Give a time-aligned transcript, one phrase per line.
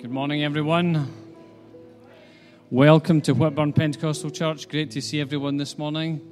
[0.00, 1.12] Good morning, everyone.
[2.70, 4.66] Welcome to Whitburn Pentecostal Church.
[4.66, 6.26] Great to see everyone this morning.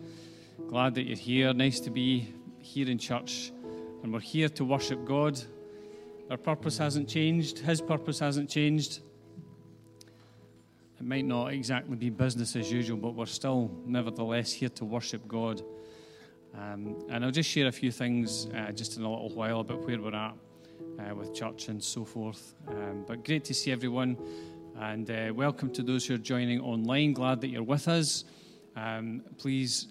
[0.71, 1.53] Glad that you're here.
[1.53, 2.33] Nice to be
[2.63, 3.53] here in church.
[4.03, 5.39] And we're here to worship God.
[6.31, 9.01] Our purpose hasn't changed, His purpose hasn't changed.
[10.99, 15.29] It might not exactly be business as usual, but we're still, nevertheless, here to worship
[15.29, 15.61] God.
[16.55, 19.87] Um, and I'll just share a few things uh, just in a little while about
[19.87, 20.33] where we're at
[20.99, 22.55] uh, with church and so forth.
[22.69, 24.17] Um, but great to see everyone,
[24.77, 27.13] and uh, welcome to those who are joining online.
[27.13, 28.25] Glad that you're with us.
[28.77, 29.89] Um, please,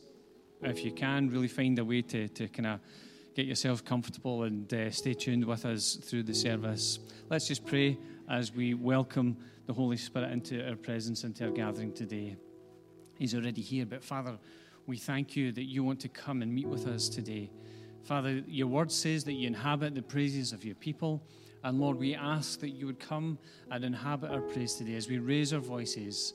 [0.62, 2.80] if you can, really find a way to, to kind of
[3.36, 7.00] get yourself comfortable and uh, stay tuned with us through the service.
[7.30, 7.98] Let's just pray
[8.30, 12.36] as we welcome the Holy Spirit into our presence, into our gathering today.
[13.20, 14.38] He's already here, but Father,
[14.88, 17.52] we thank you that you want to come and meet with us today.
[18.08, 21.22] Father, your word says that you inhabit the praises of your people.
[21.66, 23.38] And Lord, we ask that you would come
[23.70, 26.34] and inhabit our praise today as we raise our voices.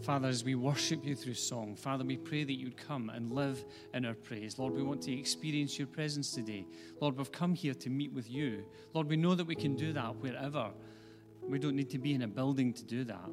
[0.00, 3.62] Father, as we worship you through song, Father, we pray that you'd come and live
[3.92, 4.58] in our praise.
[4.58, 6.64] Lord, we want to experience your presence today.
[7.02, 8.64] Lord, we've come here to meet with you.
[8.94, 10.70] Lord, we know that we can do that wherever.
[11.42, 13.28] We don't need to be in a building to do that.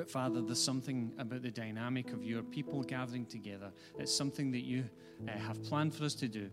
[0.00, 3.70] But Father, there's something about the dynamic of your people gathering together.
[3.98, 4.88] It's something that you
[5.28, 6.48] uh, have planned for us to do.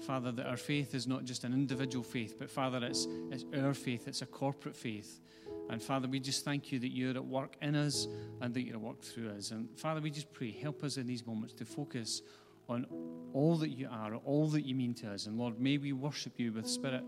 [0.00, 3.74] Father, that our faith is not just an individual faith, but Father, it's, it's our
[3.74, 5.20] faith, it's a corporate faith.
[5.68, 8.08] And Father, we just thank you that you're at work in us
[8.40, 9.50] and that you're at work through us.
[9.50, 12.22] And Father, we just pray, help us in these moments to focus
[12.70, 12.86] on
[13.34, 15.26] all that you are, all that you mean to us.
[15.26, 17.04] And Lord, may we worship you with spirit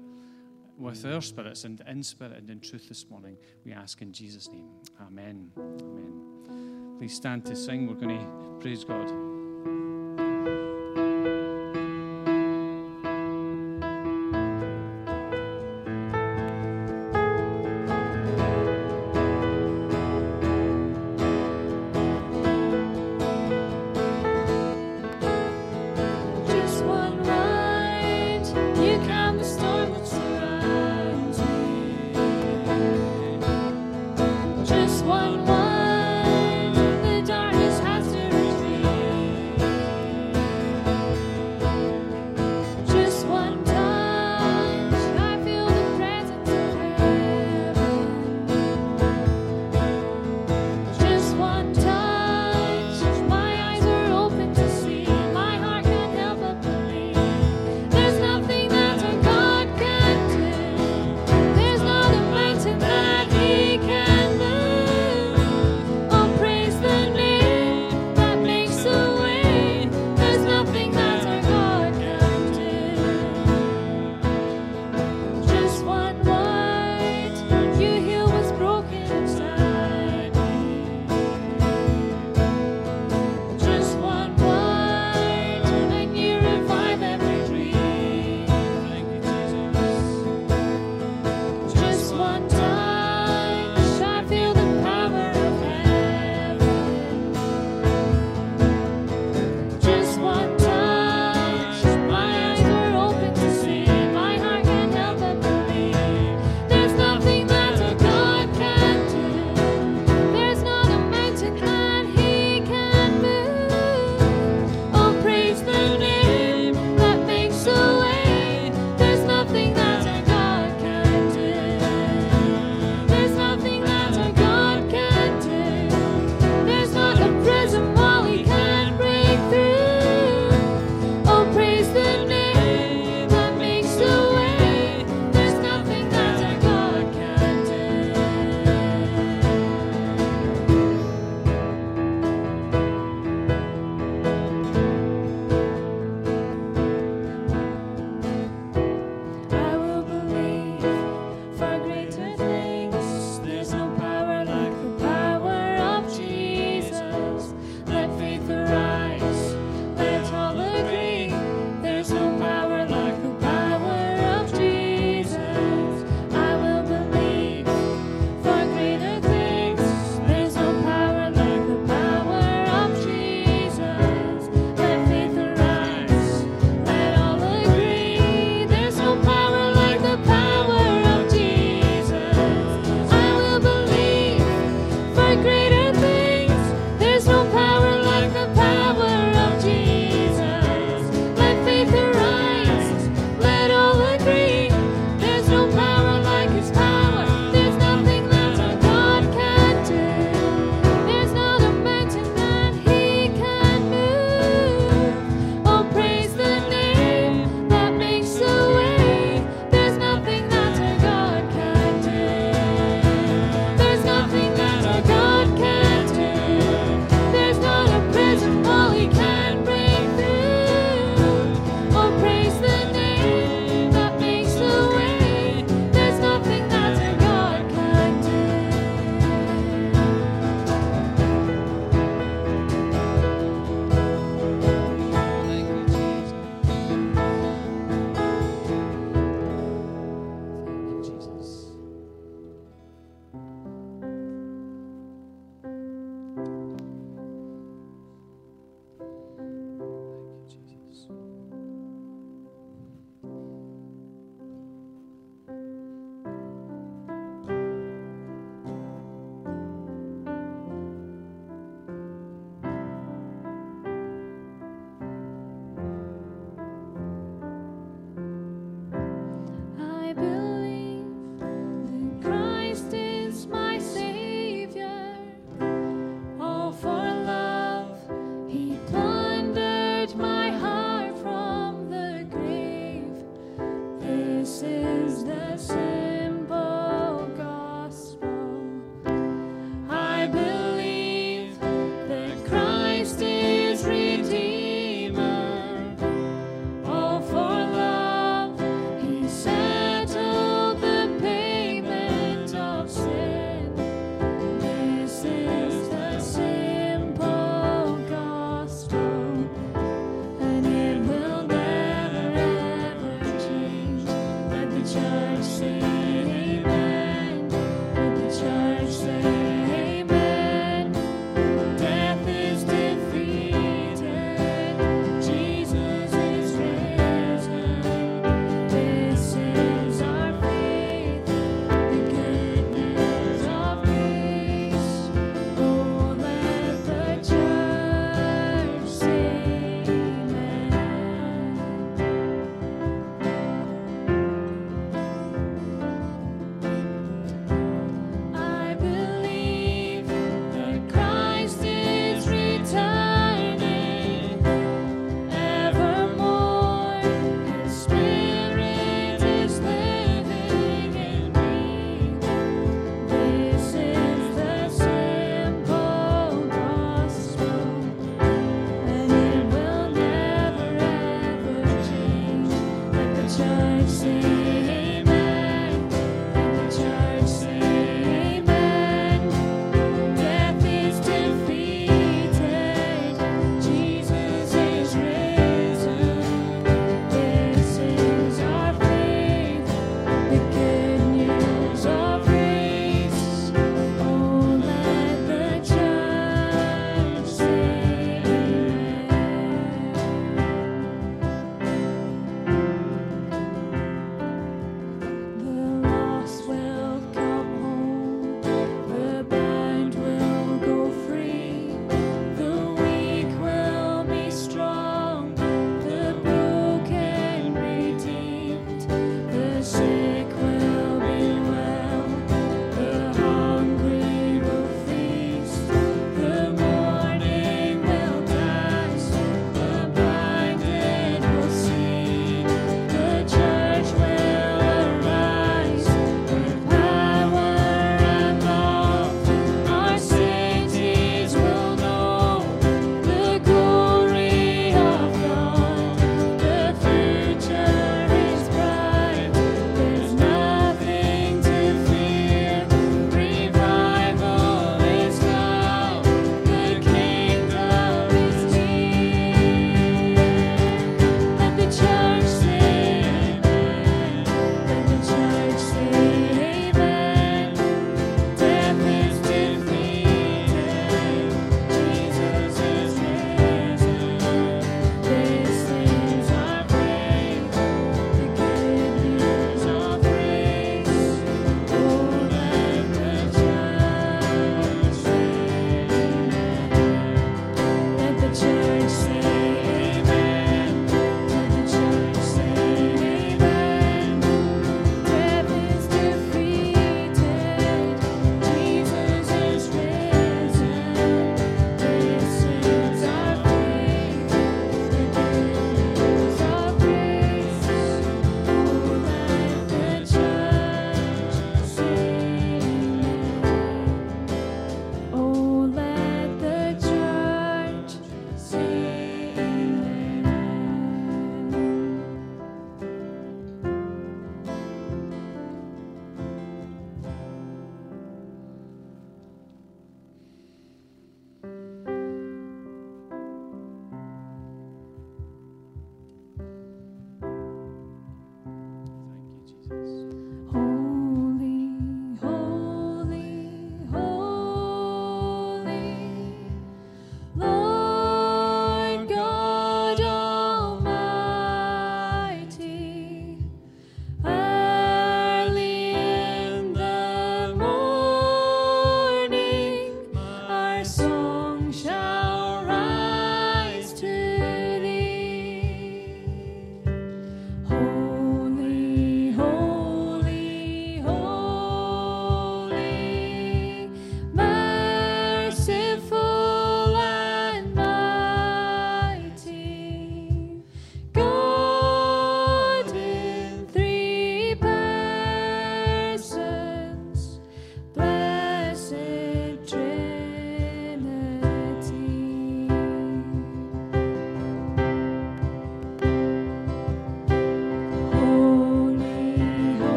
[0.81, 3.37] with our spirits and in spirit and in truth this morning.
[3.65, 4.69] We ask in Jesus' name.
[5.01, 5.51] Amen.
[5.59, 6.97] Amen.
[6.99, 7.87] Please stand to sing.
[7.87, 9.40] We're going to praise God.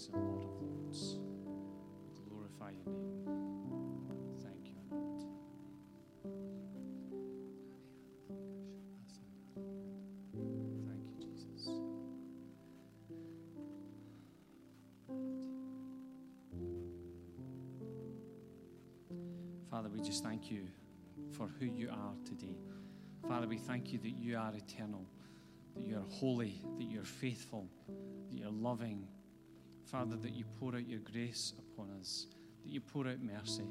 [0.00, 1.18] Kings and Lord of lords.
[2.28, 3.26] Glorify your name.
[4.42, 5.22] Thank you, Lord.
[10.86, 11.68] Thank you, Jesus.
[19.70, 20.66] Father, we just thank you
[21.30, 22.56] for who you are today.
[23.28, 25.04] Father, we thank you that you are eternal,
[25.74, 27.68] that you are holy, that you're faithful,
[28.30, 29.06] that you're loving.
[29.90, 32.26] Father, that you pour out your grace upon us,
[32.62, 33.66] that you pour out mercy.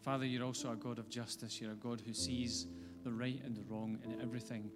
[0.00, 1.60] Father, you're also a God of justice.
[1.60, 2.66] You're a God who sees
[3.04, 4.70] the right and the wrong in everything.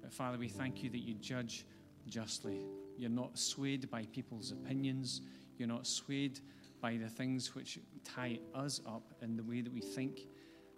[0.00, 1.66] But Father, we thank you that you judge
[2.06, 2.64] justly.
[2.96, 5.20] You're not swayed by people's opinions.
[5.58, 6.40] You're not swayed
[6.80, 10.20] by the things which tie us up in the way that we think.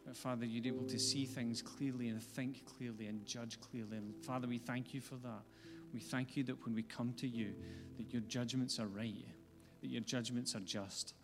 [0.05, 3.97] But Father, you're able to see things clearly and think clearly and judge clearly.
[3.97, 5.43] And Father, we thank you for that.
[5.95, 7.55] We thank you that when we come to you,
[7.97, 9.15] that your judgments are right,
[9.81, 11.15] that your judgments are just.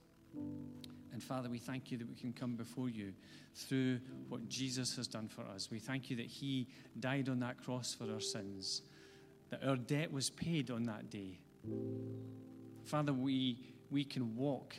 [1.12, 3.12] And Father, we thank you that we can come before you
[3.55, 3.99] through
[4.29, 5.73] what Jesus has done for us.
[5.73, 6.69] We thank you that He
[7.00, 8.83] died on that cross for our sins,
[9.50, 11.41] that our debt was paid on that day.
[12.85, 13.59] Father, we,
[13.91, 14.77] we can walk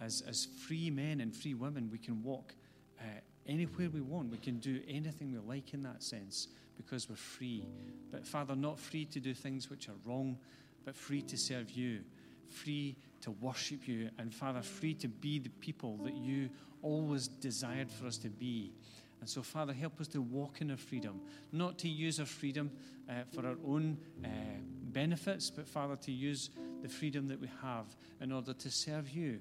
[0.00, 1.90] as, as free men and free women.
[1.92, 2.54] We can walk
[2.98, 3.04] uh,
[3.46, 4.30] anywhere we want.
[4.30, 7.64] We can do anything we like in that sense because we're free.
[8.10, 10.38] But Father, not free to do things which are wrong,
[10.84, 12.00] but free to serve you,
[12.48, 16.50] free to worship you, and Father, free to be the people that you
[16.82, 18.72] always desired for us to be.
[19.20, 21.20] And so, Father, help us to walk in our freedom,
[21.50, 22.70] not to use our freedom
[23.08, 24.28] uh, for our own uh,
[24.92, 26.50] benefits, but, Father, to use
[26.82, 27.86] the freedom that we have
[28.20, 29.40] in order to serve you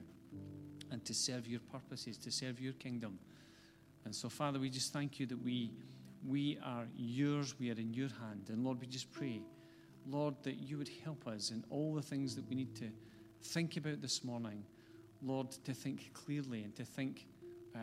[0.92, 3.20] and to serve your purposes, to serve your kingdom.
[4.06, 5.72] And so, Father, we just thank you that we,
[6.26, 8.50] we are yours, we are in your hand.
[8.50, 9.42] And Lord, we just pray,
[10.08, 12.90] Lord, that you would help us in all the things that we need to
[13.44, 14.64] think about this morning.
[15.22, 17.28] Lord, to think clearly and to think
[17.76, 17.80] uh,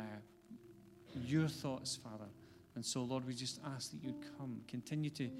[1.14, 2.28] your thoughts, Father.
[2.74, 5.30] And so, Lord, we just ask that you'd come, continue to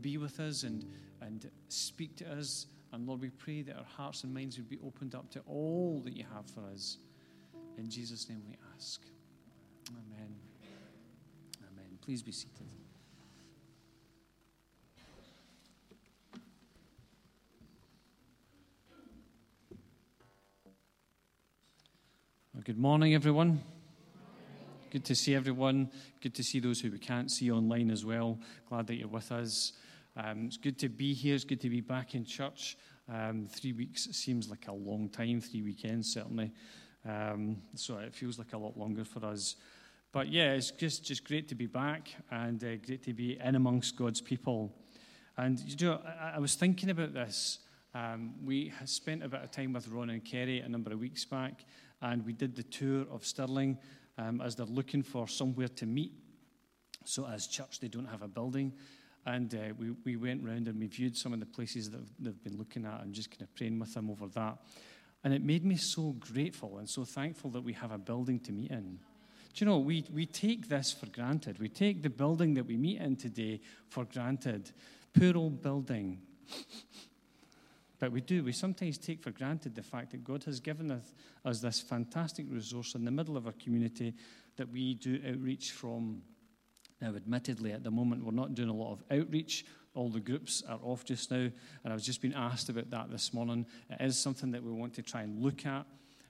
[0.00, 0.84] be with us and,
[1.20, 2.66] and speak to us.
[2.92, 6.00] And Lord, we pray that our hearts and minds would be opened up to all
[6.04, 6.98] that you have for us.
[7.78, 9.00] In Jesus' name we ask.
[12.06, 12.68] Please be seated.
[22.62, 23.60] Good morning, everyone.
[24.92, 25.90] Good to see everyone.
[26.22, 28.38] Good to see those who we can't see online as well.
[28.68, 29.72] Glad that you're with us.
[30.16, 31.34] Um, it's good to be here.
[31.34, 32.76] It's good to be back in church.
[33.12, 36.52] Um, three weeks seems like a long time, three weekends certainly.
[37.04, 39.56] Um, so it feels like a lot longer for us.
[40.12, 43.54] But yeah, it's just, just great to be back and uh, great to be in
[43.54, 44.72] amongst God's people.
[45.36, 47.58] And you know, I, I was thinking about this.
[47.94, 51.24] Um, we spent a bit of time with Ron and Kerry a number of weeks
[51.24, 51.64] back,
[52.02, 53.78] and we did the tour of Stirling
[54.18, 56.12] um, as they're looking for somewhere to meet.
[57.04, 58.72] So, as church, they don't have a building.
[59.24, 62.42] And uh, we, we went round and we viewed some of the places that they've
[62.44, 64.58] been looking at and just kind of praying with them over that.
[65.24, 68.52] And it made me so grateful and so thankful that we have a building to
[68.52, 69.00] meet in.
[69.56, 71.58] Do you know, we, we take this for granted.
[71.58, 74.70] We take the building that we meet in today for granted.
[75.18, 76.20] Poor old building.
[77.98, 78.44] But we do.
[78.44, 82.44] We sometimes take for granted the fact that God has given us, us this fantastic
[82.50, 84.12] resource in the middle of our community
[84.56, 86.20] that we do outreach from.
[87.00, 89.64] Now, admittedly, at the moment, we're not doing a lot of outreach.
[89.94, 91.48] All the groups are off just now,
[91.84, 93.64] and I was just being asked about that this morning.
[93.88, 95.86] It is something that we want to try and look at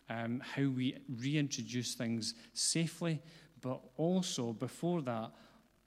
[0.09, 3.21] um, how we reintroduce things safely,
[3.61, 5.33] but also before that,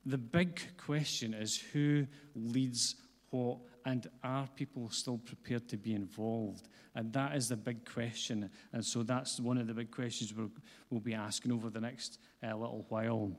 [0.06, 2.06] the big question is who
[2.36, 2.96] leads
[3.30, 6.68] what, and are people still prepared to be involved?
[6.96, 8.50] And that is the big question.
[8.74, 10.52] And so that's one of the big questions we'll,
[10.90, 13.32] we'll be asking over the next uh, little while.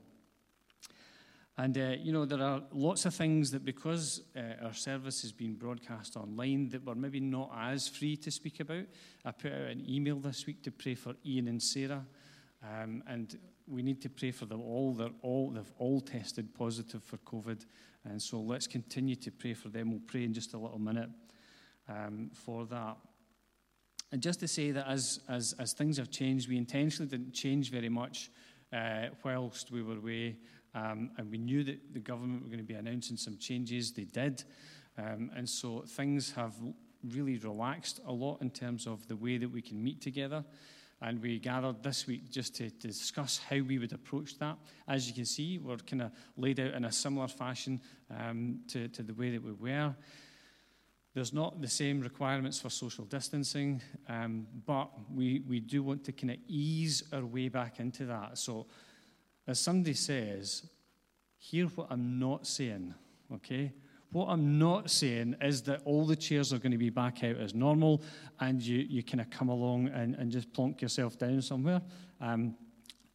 [1.57, 5.31] And, uh, you know, there are lots of things that because uh, our service has
[5.31, 8.85] been broadcast online that we're maybe not as free to speak about.
[9.25, 12.05] I put out an email this week to pray for Ian and Sarah.
[12.63, 13.37] Um, and
[13.67, 14.93] we need to pray for them all.
[14.93, 15.51] They're all.
[15.51, 17.65] They've all tested positive for COVID.
[18.05, 19.91] And so let's continue to pray for them.
[19.91, 21.09] We'll pray in just a little minute
[21.87, 22.97] um, for that.
[24.11, 27.71] And just to say that as, as, as things have changed, we intentionally didn't change
[27.71, 28.29] very much
[28.73, 30.37] uh, whilst we were away.
[30.73, 33.91] Um, and we knew that the government were going to be announcing some changes.
[33.91, 34.43] They did.
[34.97, 36.53] Um, and so things have
[37.09, 40.43] really relaxed a lot in terms of the way that we can meet together.
[41.03, 44.57] And we gathered this week just to, discuss how we would approach that.
[44.87, 47.81] As you can see, we're kind of laid out in a similar fashion
[48.15, 49.95] um, to, to the way that we were.
[51.13, 56.11] There's not the same requirements for social distancing, um, but we, we do want to
[56.11, 58.37] kind of ease our way back into that.
[58.37, 58.67] So,
[59.51, 60.63] as somebody says,
[61.37, 62.93] hear what I'm not saying,
[63.35, 63.73] okay?
[64.11, 67.37] What I'm not saying is that all the chairs are going to be back out
[67.37, 68.01] as normal
[68.39, 71.81] and you, you kind of come along and, and just plonk yourself down somewhere.
[72.19, 72.55] Um,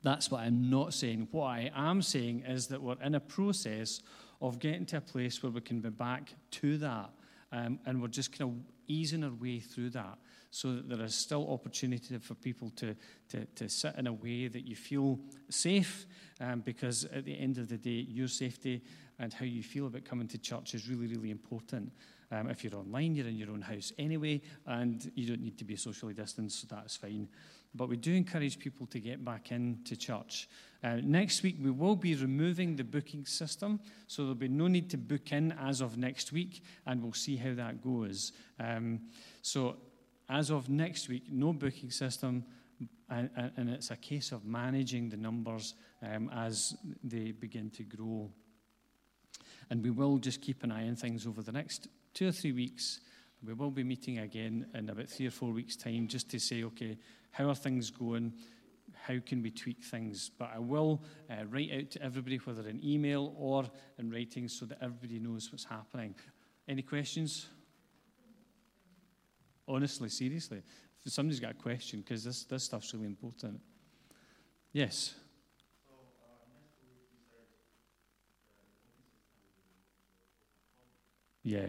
[0.02, 1.28] that's what I'm not saying.
[1.30, 4.02] What I am saying is that we're in a process
[4.40, 7.10] of getting to a place where we can be back to that.
[7.52, 10.18] Um, and we're just kind of easing our way through that
[10.50, 12.94] so that there is still opportunity for people to,
[13.28, 16.06] to, to sit in a way that you feel safe
[16.40, 18.82] um, because at the end of the day, your safety
[19.18, 21.90] and how you feel about coming to church is really, really important.
[22.30, 25.64] Um, if you're online, you're in your own house anyway, and you don't need to
[25.64, 27.28] be socially distanced, so that's fine.
[27.74, 30.48] But we do encourage people to get back into church.
[30.82, 34.90] Uh, next week, we will be removing the booking system, so there'll be no need
[34.90, 38.32] to book in as of next week, and we'll see how that goes.
[38.58, 39.00] Um,
[39.42, 39.76] so,
[40.28, 42.44] as of next week, no booking system,
[43.08, 48.30] and, and it's a case of managing the numbers um, as they begin to grow.
[49.70, 52.52] And we will just keep an eye on things over the next two or three
[52.52, 53.00] weeks.
[53.44, 56.64] We will be meeting again in about three or four weeks' time just to say,
[56.64, 56.98] okay,
[57.30, 58.32] how are things going?
[58.94, 60.30] How can we tweak things?
[60.36, 63.64] But I will uh, write out to everybody, whether in email or
[63.98, 66.14] in writing, so that everybody knows what's happening.
[66.66, 67.46] Any questions?
[69.68, 70.62] Honestly, seriously,
[71.04, 73.60] if somebody's got a question, because this, this stuff's really important.
[74.72, 75.14] Yes.
[81.42, 81.68] Yeah.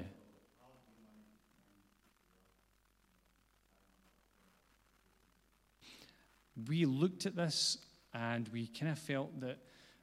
[6.67, 7.77] We looked at this
[8.13, 9.59] and we kind of felt that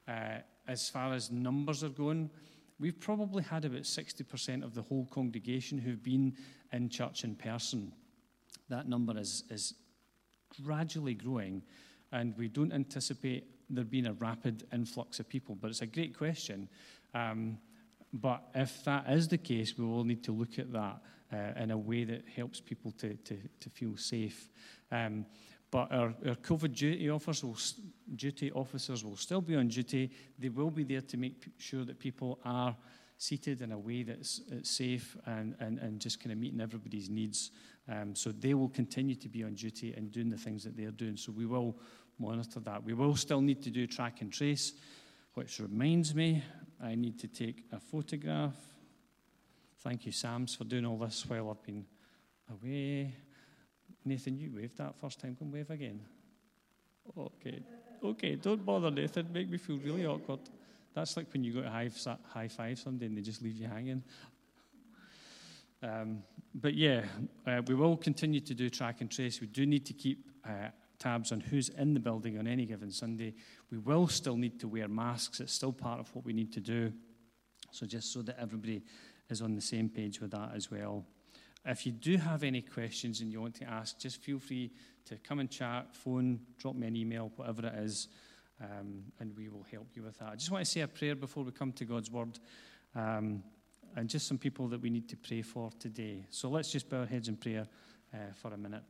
[0.07, 2.29] uh, as far as numbers are going,
[2.79, 6.37] we've probably had about 60% of the whole congregation who've been
[6.75, 7.91] in church in person.
[8.69, 9.73] That number is, is
[10.63, 11.63] gradually growing,
[12.11, 15.55] and we don't anticipate there being a rapid influx of people.
[15.55, 16.69] But it's a great question.
[17.13, 17.57] Um,
[18.13, 21.01] but if that is the case, we will need to look at that
[21.33, 24.49] uh, in a way that helps people to, to, to feel safe.
[24.91, 25.25] Um,
[25.71, 27.57] but our, our COVID duty officers, will,
[28.15, 30.11] duty officers will still be on duty.
[30.39, 32.75] They will be there to make sure that people are
[33.17, 37.09] seated in a way that's, that's safe and, and, and just kind of meeting everybody's
[37.09, 37.51] needs.
[37.89, 40.91] Um, so they will continue to be on duty and doing the things that they're
[40.91, 41.17] doing.
[41.17, 41.77] So we will
[42.19, 42.83] monitor that.
[42.83, 44.73] We will still need to do track and trace,
[45.33, 46.43] which reminds me,
[46.83, 48.55] I need to take a photograph.
[49.79, 51.85] Thank you, Sams, for doing all this while I've been
[52.51, 53.13] away.
[54.03, 55.35] Nathan, you waved that first time.
[55.37, 56.01] Come wave again.
[57.17, 57.61] Okay.
[58.03, 59.31] Okay, don't bother, Nathan.
[59.31, 60.39] Make me feel really awkward.
[60.95, 61.89] That's like when you go to high,
[62.23, 64.01] high five somebody and they just leave you hanging.
[65.83, 66.23] Um,
[66.55, 67.03] but yeah,
[67.45, 69.41] uh, we will continue to do track and trace.
[69.41, 72.91] We do need to keep uh, tabs on who's in the building on any given
[72.91, 73.33] Sunday.
[73.69, 75.41] We will still need to wear masks.
[75.41, 76.93] It's still part of what we need to do.
[77.71, 78.81] So just so that everybody
[79.29, 81.05] is on the same page with that as well.
[81.65, 84.71] If you do have any questions and you want to ask, just feel free
[85.07, 88.07] to come and chat, phone, drop me an email, whatever it is,
[88.61, 90.29] um, and we will help you with that.
[90.29, 92.39] I just want to say a prayer before we come to God's Word,
[92.95, 93.43] um,
[93.95, 96.25] and just some people that we need to pray for today.
[96.29, 97.67] So let's just bow our heads in prayer
[98.13, 98.83] uh, for a minute.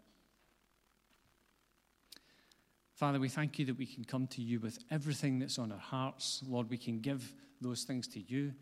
[2.95, 5.78] Father, we thank you that we can come to you with everything that's on our
[5.78, 6.41] hearts.
[6.47, 8.54] Lord, we can give those things to you.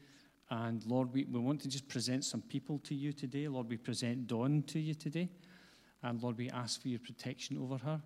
[0.50, 3.48] And Lord, we, we want to just present some people to you today.
[3.48, 5.30] Lord, we present Dawn to you today.
[6.02, 8.02] And Lord, we ask for your protection over her.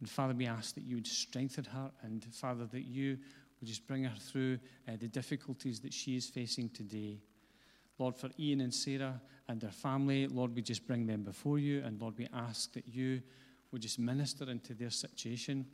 [0.00, 1.90] And Father, we ask that you would strengthen her.
[2.02, 3.18] And Father, that you
[3.60, 4.58] would just bring her through
[4.88, 7.18] uh, the difficulties that she is facing today.
[7.98, 11.82] Lord, for Ian and Sarah and their family, Lord, we just bring them before you.
[11.84, 13.20] And Lord, we ask that you
[13.72, 15.66] would just minister into their situation.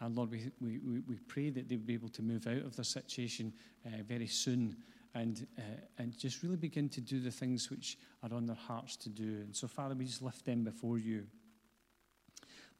[0.00, 2.76] And Lord, we, we, we pray that they would be able to move out of
[2.76, 3.52] their situation
[3.86, 4.76] uh, very soon
[5.14, 5.62] and, uh,
[5.98, 9.40] and just really begin to do the things which are on their hearts to do.
[9.44, 11.26] And so, Father, we just lift them before you.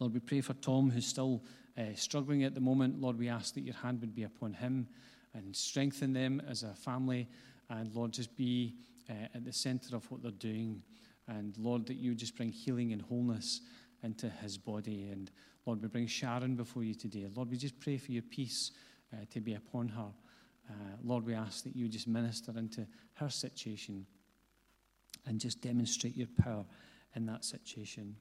[0.01, 1.43] Lord, we pray for Tom, who's still
[1.79, 3.01] uh, struggling at the moment.
[3.01, 4.89] Lord, we ask that your hand would be upon him
[5.35, 7.29] and strengthen them as a family.
[7.69, 8.77] And Lord, just be
[9.11, 10.83] uh, at the center of what they're doing.
[11.29, 13.61] And Lord, that you just bring healing and wholeness
[14.03, 15.11] into his body.
[15.13, 15.31] And
[15.67, 17.27] Lord, we bring Sharon before you today.
[17.37, 18.73] Lord, we just pray for your peace
[19.13, 20.09] uh, to be upon her.
[20.71, 24.07] Uh, Lord, we ask that you just minister into her situation
[25.27, 26.65] and just demonstrate your power
[27.15, 28.17] in that situation.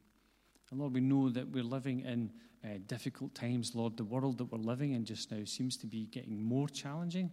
[0.72, 2.32] And Lord, we know that we're living in
[2.64, 3.74] uh, difficult times.
[3.74, 7.32] Lord, the world that we're living in just now seems to be getting more challenging.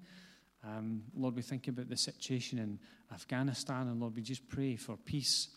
[0.64, 2.78] Um, Lord, we think about the situation in
[3.12, 5.48] Afghanistan, and Lord, we just pray for peace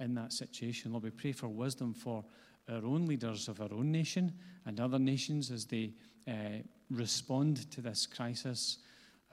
[0.00, 0.92] in that situation.
[0.92, 2.24] Lord, we pray for wisdom for
[2.68, 4.32] our own leaders of our own nation
[4.64, 5.92] and other nations as they
[6.26, 8.78] uh, respond to this crisis.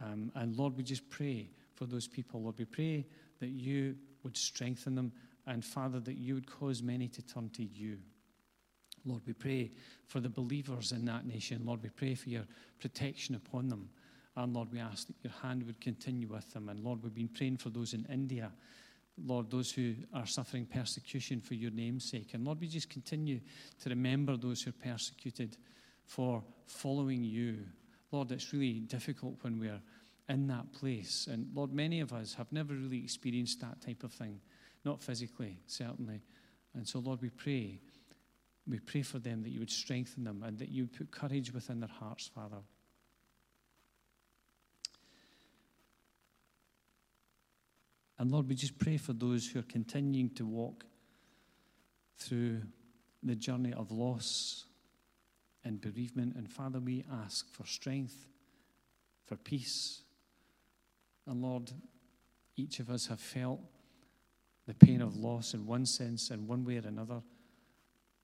[0.03, 2.41] Um, and Lord, we just pray for those people.
[2.41, 3.05] Lord, we pray
[3.39, 5.11] that you would strengthen them,
[5.47, 7.97] and Father, that you would cause many to turn to you.
[9.05, 9.71] Lord, we pray
[10.07, 11.61] for the believers in that nation.
[11.65, 12.45] Lord, we pray for your
[12.79, 13.89] protection upon them.
[14.35, 16.69] And Lord, we ask that your hand would continue with them.
[16.69, 18.51] And Lord, we've been praying for those in India.
[19.25, 22.33] Lord, those who are suffering persecution for your name's sake.
[22.33, 23.39] And Lord, we just continue
[23.81, 25.57] to remember those who are persecuted
[26.05, 27.57] for following you.
[28.11, 29.81] Lord, it's really difficult when we're
[30.29, 31.27] in that place.
[31.29, 34.39] And Lord, many of us have never really experienced that type of thing,
[34.83, 36.21] not physically, certainly.
[36.73, 37.79] And so, Lord, we pray.
[38.67, 41.79] We pray for them that you would strengthen them and that you put courage within
[41.79, 42.61] their hearts, Father.
[48.17, 50.85] And Lord, we just pray for those who are continuing to walk
[52.19, 52.61] through
[53.23, 54.65] the journey of loss
[55.63, 56.35] and bereavement.
[56.35, 58.27] And Father, we ask for strength,
[59.25, 60.03] for peace.
[61.25, 61.71] And Lord,
[62.55, 63.61] each of us have felt
[64.71, 67.21] the pain of loss in one sense and one way or another.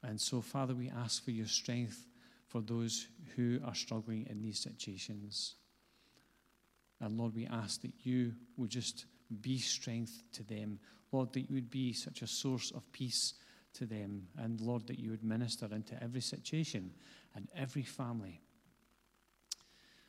[0.03, 2.07] And so, Father, we ask for your strength
[2.47, 5.55] for those who are struggling in these situations.
[7.01, 9.07] And Lord, we ask that you would just
[9.41, 10.79] be strength to them.
[11.11, 13.33] Lord, that you would be such a source of peace
[13.73, 14.27] to them.
[14.37, 16.93] And Lord, that you would minister into every situation
[17.35, 18.39] and every family.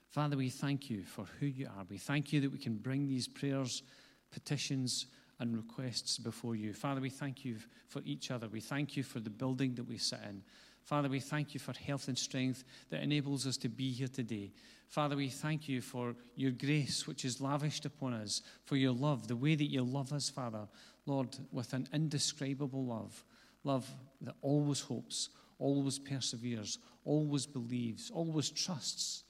[0.09, 1.85] Father, we thank you for who you are.
[1.91, 3.83] We thank you that we can bring these prayers,
[4.31, 5.07] petitions,
[5.41, 6.73] and requests before you.
[6.73, 7.57] Father, we thank you
[7.89, 8.49] for each other.
[8.49, 10.43] We thank you for the building that we sit in.
[10.83, 14.53] Father, we thank you for health and strength that enables us to be here today.
[14.89, 19.29] Father, we thank you for your grace, which is lavished upon us, for your love,
[19.29, 20.67] the way that you love us, Father,
[21.05, 23.23] Lord, with an indescribable love.
[23.65, 23.87] Love
[24.23, 29.25] that always hopes, always perseveres, always believes, always trusts.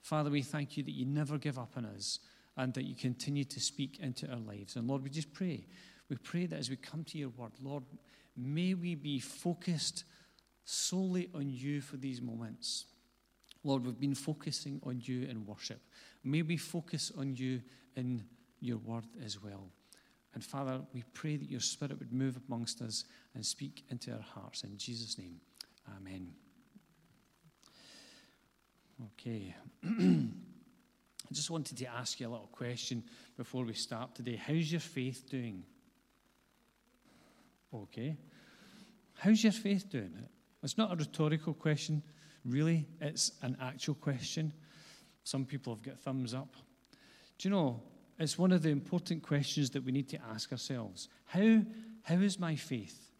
[0.00, 2.20] Father, we thank you that you never give up on us
[2.56, 4.76] and that you continue to speak into our lives.
[4.76, 5.66] And Lord, we just pray.
[6.08, 7.84] We pray that as we come to your word, Lord,
[8.36, 10.04] may we be focused
[10.64, 12.86] solely on you for these moments.
[13.64, 15.80] Lord, we've been focusing on you in worship.
[16.24, 17.62] May we focus on you
[17.96, 18.24] in
[18.60, 19.70] your word as well.
[20.34, 24.24] And Father, we pray that your spirit would move amongst us and speak into our
[24.34, 24.64] hearts.
[24.64, 25.40] In Jesus' name,
[25.96, 26.32] amen.
[29.18, 29.54] Okay.
[31.32, 33.02] I just wanted to ask you a little question
[33.38, 34.36] before we start today.
[34.36, 35.62] How's your faith doing?
[37.72, 38.18] Okay.
[39.14, 40.12] How's your faith doing?
[40.62, 42.02] It's not a rhetorical question,
[42.44, 44.52] really, it's an actual question.
[45.24, 46.54] Some people have got thumbs up.
[47.38, 47.82] Do you know,
[48.18, 51.08] it's one of the important questions that we need to ask ourselves.
[51.24, 51.62] How,
[52.02, 53.10] how is my faith?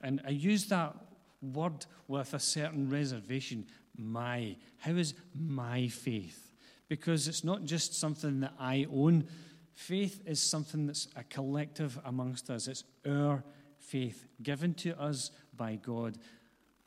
[0.00, 0.96] And I use that
[1.42, 3.66] word with a certain reservation
[3.98, 4.56] my.
[4.78, 6.49] How is my faith?
[6.90, 9.28] Because it's not just something that I own.
[9.72, 12.66] Faith is something that's a collective amongst us.
[12.66, 13.44] It's our
[13.78, 16.18] faith given to us by God.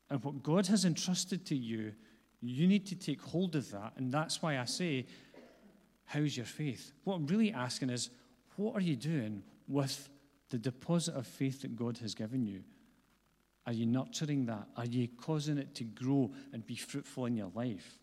[0.10, 1.94] And what God has entrusted to you,
[2.42, 3.94] you need to take hold of that.
[3.96, 5.06] And that's why I say,
[6.04, 6.92] How's your faith?
[7.06, 8.10] What I'm really asking is,
[8.58, 10.10] what are you doing with
[10.50, 12.62] the deposit of faith that God has given you?
[13.66, 14.68] Are you nurturing that?
[14.76, 17.98] Are you causing it to grow and be fruitful in your life?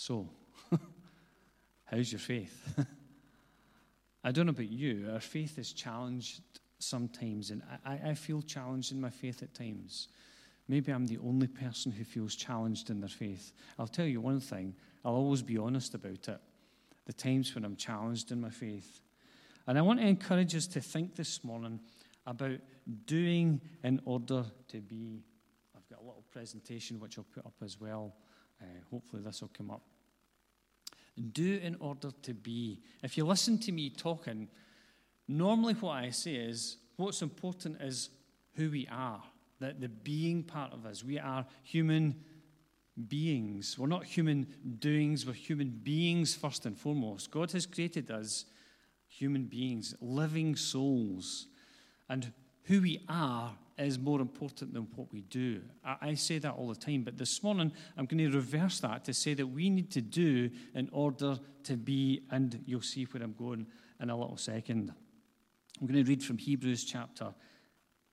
[0.00, 0.26] So,
[1.84, 2.74] how's your faith?
[4.24, 6.40] I don't know about you, our faith is challenged
[6.78, 10.08] sometimes, and I, I feel challenged in my faith at times.
[10.68, 13.52] Maybe I'm the only person who feels challenged in their faith.
[13.78, 16.40] I'll tell you one thing, I'll always be honest about it.
[17.04, 19.02] The times when I'm challenged in my faith.
[19.66, 21.78] And I want to encourage us to think this morning
[22.26, 22.58] about
[23.04, 25.24] doing in order to be.
[25.76, 28.14] I've got a little presentation which I'll put up as well.
[28.60, 29.82] Uh, hopefully, this will come up.
[31.32, 32.80] Do in order to be.
[33.02, 34.48] If you listen to me talking,
[35.28, 38.10] normally what I say is what's important is
[38.54, 39.22] who we are,
[39.60, 41.04] that the being part of us.
[41.04, 42.14] We are human
[43.08, 43.78] beings.
[43.78, 44.46] We're not human
[44.78, 47.30] doings, we're human beings first and foremost.
[47.30, 48.44] God has created us
[49.08, 51.46] human beings, living souls.
[52.08, 52.32] And
[52.64, 55.62] who we are is more important than what we do.
[55.84, 59.04] I, I, say that all the time, but this morning I'm going to reverse that
[59.06, 63.22] to say that we need to do in order to be, and you'll see where
[63.22, 63.66] I'm going
[64.00, 64.92] in a little second.
[65.80, 67.34] I'm going to read from Hebrews chapter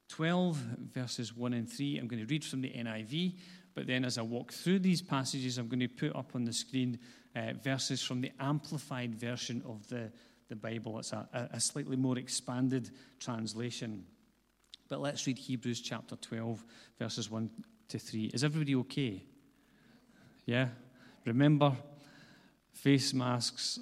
[0.09, 0.55] 12,
[0.93, 1.97] verses 1 and 3.
[1.97, 3.35] I'm going to read from the NIV,
[3.73, 6.53] but then as I walk through these passages, I'm going to put up on the
[6.53, 6.99] screen
[7.35, 10.11] uh, verses from the amplified version of the,
[10.49, 10.97] the Bible.
[10.99, 14.05] It's a, a slightly more expanded translation.
[14.89, 16.63] But let's read Hebrews chapter 12,
[16.99, 17.49] verses 1
[17.89, 18.25] to 3.
[18.33, 19.23] Is everybody okay?
[20.45, 20.69] Yeah?
[21.25, 21.75] Remember,
[22.71, 23.79] face masks,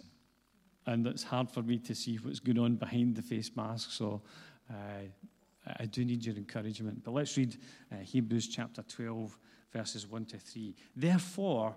[0.86, 4.22] and it's hard for me to see what's going on behind the face mask, so
[4.70, 4.74] uh,
[5.80, 7.04] I do need your encouragement.
[7.04, 7.58] But let's read
[7.92, 9.38] uh, Hebrews chapter 12,
[9.72, 10.76] verses 1 to 3.
[10.96, 11.76] Therefore,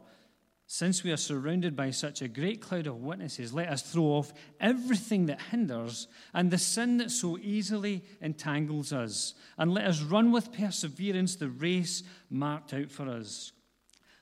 [0.71, 4.35] since we are surrounded by such a great cloud of witnesses, let us throw off
[4.61, 10.31] everything that hinders and the sin that so easily entangles us, and let us run
[10.31, 13.53] with perseverance the race marked out for us.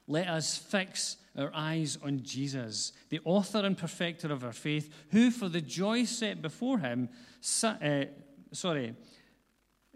[0.06, 5.32] Let us fix our eyes on Jesus, the author and perfecter of our faith, who,
[5.32, 7.08] for the joy set before him,
[7.64, 8.04] uh,
[8.52, 8.94] sorry,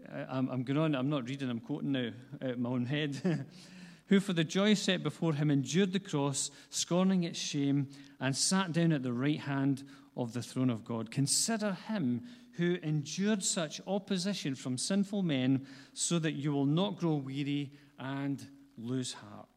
[0.05, 2.09] uh, I'm, I'm, going on, I'm not reading, I'm quoting now
[2.41, 3.45] out my own head.
[4.11, 7.87] who for the joy set before him endured the cross, scorning its shame,
[8.19, 9.85] and sat down at the right hand
[10.17, 11.09] of the throne of God.
[11.09, 12.21] Consider him
[12.57, 18.45] who endured such opposition from sinful men, so that you will not grow weary and
[18.77, 19.47] lose heart.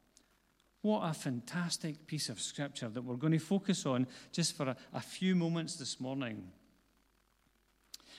[0.83, 4.77] What a fantastic piece of scripture that we're going to focus on just for a,
[4.93, 6.45] a few moments this morning.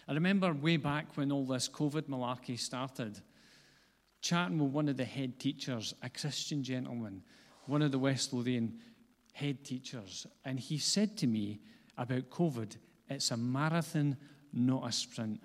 [0.06, 3.22] I remember way back when all this COVID malarkey started,
[4.26, 7.22] chatting with one of the head teachers, a Christian gentleman,
[7.68, 8.80] one of the West Lothian
[9.34, 11.60] head teachers, and he said to me
[11.96, 12.76] about COVID,
[13.08, 14.18] it's a marathon,
[14.52, 15.40] not a sprint.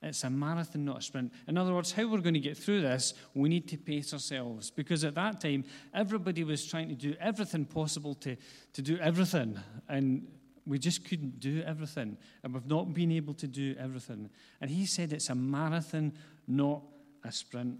[0.00, 1.32] It's a marathon, not a sprint.
[1.46, 4.70] In other words, how we're going to get through this, we need to pace ourselves.
[4.70, 8.36] Because at that time, everybody was trying to do everything possible to,
[8.72, 9.60] to do everything.
[9.88, 10.26] And
[10.66, 12.16] we just couldn't do everything.
[12.42, 14.30] And we've not been able to do everything.
[14.62, 16.14] And he said it's a marathon,
[16.48, 16.82] not
[17.24, 17.78] a sprint.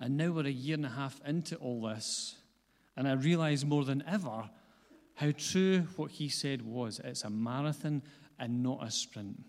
[0.00, 2.36] And now we're a year and a half into all this.
[2.96, 4.50] And I realize more than ever
[5.14, 7.00] how true what he said was.
[7.02, 8.02] It's a marathon
[8.38, 9.42] and not a sprint.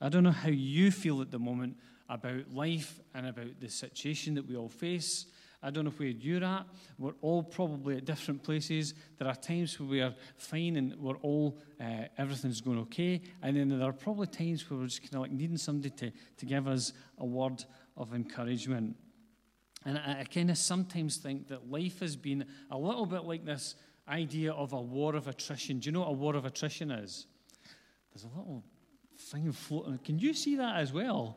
[0.00, 1.76] I don't know how you feel at the moment
[2.08, 5.26] about life and about the situation that we all face.
[5.62, 6.66] I don't know where you're at.
[6.98, 8.94] We're all probably at different places.
[9.18, 13.20] There are times where we are fine and we're all, uh, everything's going okay.
[13.42, 16.12] And then there are probably times where we're just kind of like needing somebody to,
[16.36, 17.64] to give us a word
[17.96, 18.96] of encouragement.
[19.84, 23.44] And I, I kind of sometimes think that life has been a little bit like
[23.44, 23.74] this
[24.08, 25.80] idea of a war of attrition.
[25.80, 27.26] Do you know what a war of attrition is?
[28.12, 28.62] There's a little
[29.18, 29.98] thing floating.
[29.98, 31.36] Can you see that as well?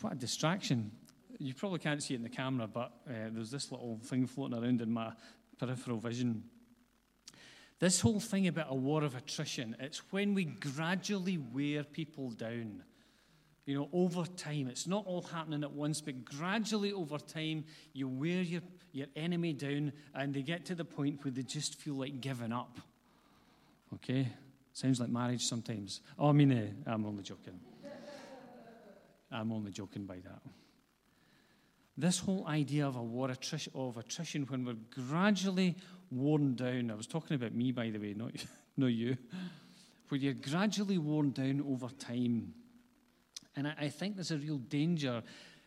[0.00, 0.90] What a distraction.
[1.38, 4.58] You probably can't see it in the camera, but uh, there's this little thing floating
[4.58, 5.12] around in my
[5.58, 6.44] peripheral vision.
[7.78, 12.82] This whole thing about a war of attrition, it's when we gradually wear people down.
[13.66, 14.68] You know, over time.
[14.68, 19.54] It's not all happening at once, but gradually over time, you wear your, your enemy
[19.54, 22.78] down and they get to the point where they just feel like giving up.
[23.94, 24.28] Okay?
[24.72, 26.00] Sounds like marriage sometimes.
[26.16, 27.58] Oh, I mean, uh, I'm only joking.
[29.32, 30.42] I'm only joking by that.
[31.98, 34.74] This whole idea of a war of attrition when we're
[35.08, 35.76] gradually
[36.10, 36.90] worn down.
[36.90, 38.32] I was talking about me, by the way, not,
[38.76, 39.16] not you.
[40.08, 42.52] Where you're gradually worn down over time.
[43.56, 45.22] And I, I think there's a real danger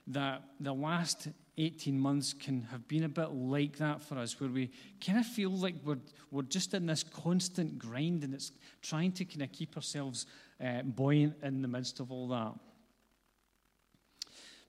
[0.07, 4.49] that the last 18 months can have been a bit like that for us, where
[4.49, 4.71] we
[5.05, 5.99] kind of feel like we're,
[6.31, 10.25] we're just in this constant grind and it's trying to kind of keep ourselves
[10.63, 12.53] uh, buoyant in the midst of all that.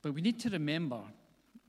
[0.03, 1.01] But we need to remember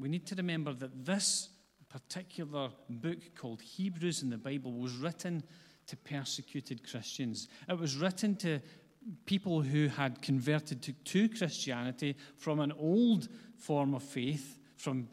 [0.01, 1.49] we need to remember that this
[1.87, 5.43] particular book called Hebrews in the Bible was written
[5.87, 7.47] to persecuted Christians.
[7.69, 8.59] It was written to
[9.25, 15.07] people who had converted to, to Christianity from an old form of faith, from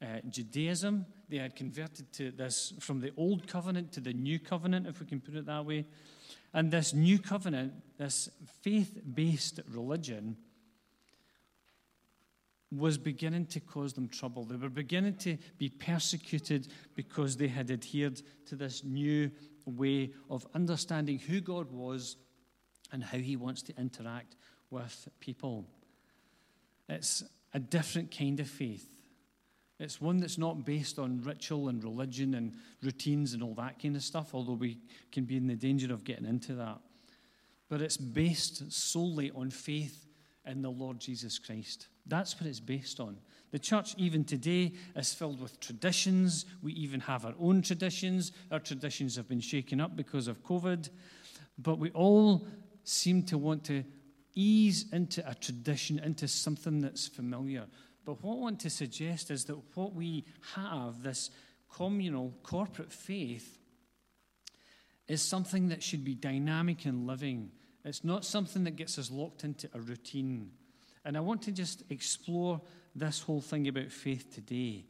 [0.00, 1.06] uh, Judaism.
[1.28, 5.06] They had converted to this from the old covenant to the new covenant, if we
[5.06, 5.86] can put it that way.
[6.52, 8.28] And this new covenant, this
[8.62, 10.36] faith based religion,
[12.72, 14.44] was beginning to cause them trouble.
[14.44, 19.30] They were beginning to be persecuted because they had adhered to this new
[19.66, 22.16] way of understanding who God was
[22.90, 24.36] and how He wants to interact
[24.70, 25.66] with people.
[26.88, 28.88] It's a different kind of faith.
[29.78, 33.96] It's one that's not based on ritual and religion and routines and all that kind
[33.96, 34.78] of stuff, although we
[35.10, 36.78] can be in the danger of getting into that.
[37.68, 40.06] But it's based solely on faith
[40.46, 41.88] in the Lord Jesus Christ.
[42.06, 43.18] That's what it's based on.
[43.52, 46.46] The church, even today, is filled with traditions.
[46.62, 48.32] We even have our own traditions.
[48.50, 50.88] Our traditions have been shaken up because of COVID.
[51.58, 52.46] But we all
[52.84, 53.84] seem to want to
[54.34, 57.66] ease into a tradition, into something that's familiar.
[58.04, 61.30] But what I want to suggest is that what we have, this
[61.70, 63.58] communal corporate faith,
[65.08, 67.50] is something that should be dynamic and living.
[67.84, 70.52] It's not something that gets us locked into a routine.
[71.04, 72.60] And I want to just explore
[72.94, 74.86] this whole thing about faith today.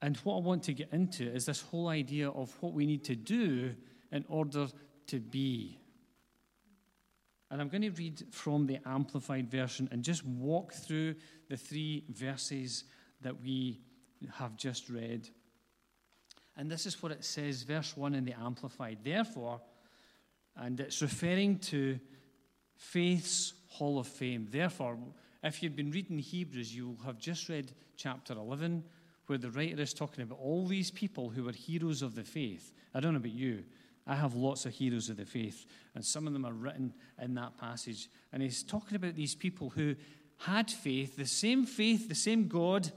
[0.00, 3.04] And what I want to get into is this whole idea of what we need
[3.04, 3.74] to do
[4.12, 4.68] in order
[5.08, 5.78] to be.
[7.50, 11.14] And I'm going to read from the Amplified Version and just walk through
[11.48, 12.84] the three verses
[13.22, 13.80] that we
[14.34, 15.28] have just read.
[16.56, 18.98] And this is what it says, verse 1 in the Amplified.
[19.02, 19.60] Therefore,
[20.56, 21.98] and it's referring to
[22.76, 24.48] faith's hall of fame.
[24.50, 24.98] Therefore,
[25.42, 28.82] if you've been reading Hebrews, you will have just read chapter 11,
[29.26, 32.72] where the writer is talking about all these people who were heroes of the faith.
[32.94, 33.64] I don't know about you.
[34.06, 37.34] I have lots of heroes of the faith, and some of them are written in
[37.34, 38.08] that passage.
[38.32, 39.94] And he's talking about these people who
[40.38, 42.90] had faith, the same faith, the same God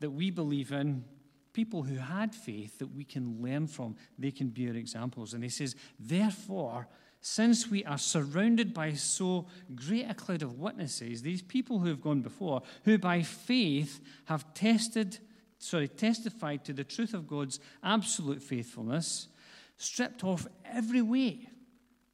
[0.00, 1.04] that we believe in,
[1.52, 3.96] people who had faith that we can learn from.
[4.18, 5.32] They can be our examples.
[5.32, 6.88] And he says, Therefore,
[7.20, 12.00] since we are surrounded by so great a cloud of witnesses, these people who have
[12.00, 15.18] gone before, who by faith have tested,
[15.58, 19.28] sorry, testified to the truth of God's absolute faithfulness,
[19.76, 21.48] stripped off every weight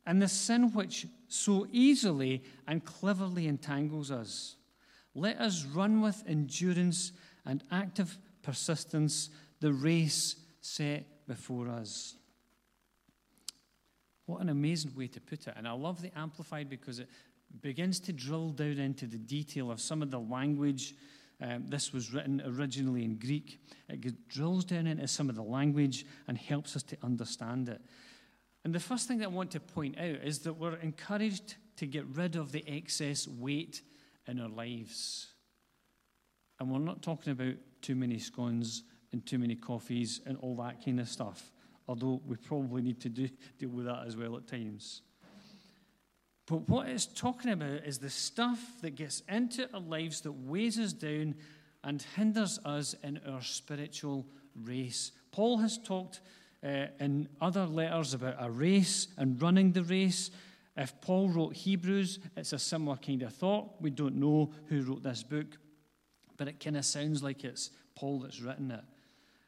[0.06, 4.56] and the sin which so easily and cleverly entangles us.
[5.14, 7.12] Let us run with endurance
[7.46, 9.30] and active persistence
[9.60, 12.16] the race set before us.
[14.26, 15.54] What an amazing way to put it.
[15.56, 17.08] And I love the Amplified because it
[17.60, 20.94] begins to drill down into the detail of some of the language.
[21.40, 23.60] Um, this was written originally in Greek.
[23.88, 27.80] It drills down into some of the language and helps us to understand it.
[28.64, 31.86] And the first thing that I want to point out is that we're encouraged to
[31.86, 33.82] get rid of the excess weight
[34.26, 35.28] in our lives.
[36.58, 40.84] And we're not talking about too many scones and too many coffees and all that
[40.84, 41.50] kind of stuff,
[41.88, 43.28] although we probably need to do,
[43.58, 45.02] deal with that as well at times.
[46.46, 50.78] But what it's talking about is the stuff that gets into our lives that weighs
[50.78, 51.34] us down
[51.82, 54.26] and hinders us in our spiritual
[54.62, 55.12] race.
[55.32, 56.20] Paul has talked
[56.62, 60.30] uh, in other letters about a race and running the race.
[60.76, 63.80] If Paul wrote Hebrews, it's a similar kind of thought.
[63.80, 65.58] We don't know who wrote this book,
[66.36, 68.84] but it kind of sounds like it's Paul that's written it.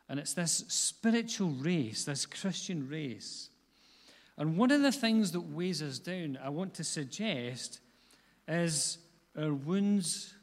[0.08, 3.50] And it's this spiritual race, this Christian race.
[4.38, 7.80] And one of the things that weighs us down, I want to suggest,
[8.46, 8.98] is
[9.36, 10.34] our wounds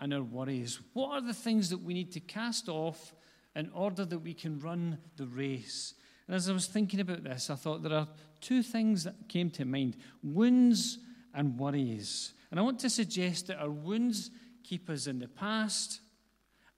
[0.00, 0.80] and our worries.
[0.92, 3.14] What are the things that we need to cast off
[3.54, 5.94] in order that we can run the race?
[6.26, 8.08] And as I was thinking about this, I thought there are
[8.40, 10.98] two things that came to mind wounds
[11.34, 12.34] and worries.
[12.50, 14.30] And I want to suggest that our wounds
[14.64, 16.00] keep us in the past,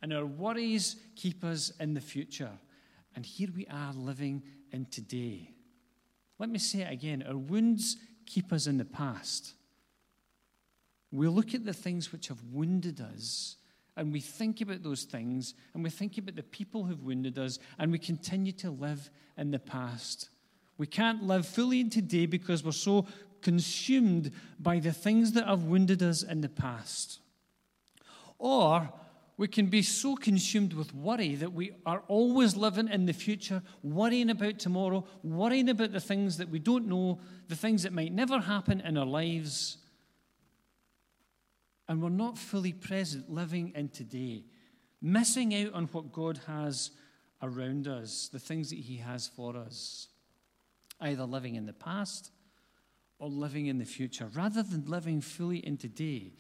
[0.03, 2.51] and our worries keep us in the future.
[3.15, 4.43] And here we are living
[4.73, 5.51] in today.
[6.39, 7.97] Let me say it again our wounds
[8.27, 9.55] keep us in the past.
[11.11, 13.57] We look at the things which have wounded us,
[13.97, 17.59] and we think about those things, and we think about the people who've wounded us,
[17.79, 20.31] and we continue to live in the past.
[20.79, 23.07] We can't live fully in today because we're so
[23.43, 27.21] consumed by the things that have wounded us in the past.
[28.39, 28.91] Or
[29.37, 33.63] we can be so consumed with worry that we are always living in the future,
[33.83, 37.19] worrying about tomorrow, worrying about the things that we don't know,
[37.49, 39.79] the things that might never happen in our lives.
[41.89, 44.45] And we're not fully present living in today,
[45.01, 46.91] missing out on what God has
[47.43, 50.09] around us, the things that He has for us.
[51.01, 52.31] Either living in the past
[53.19, 56.33] or living in the future, rather than living fully in today.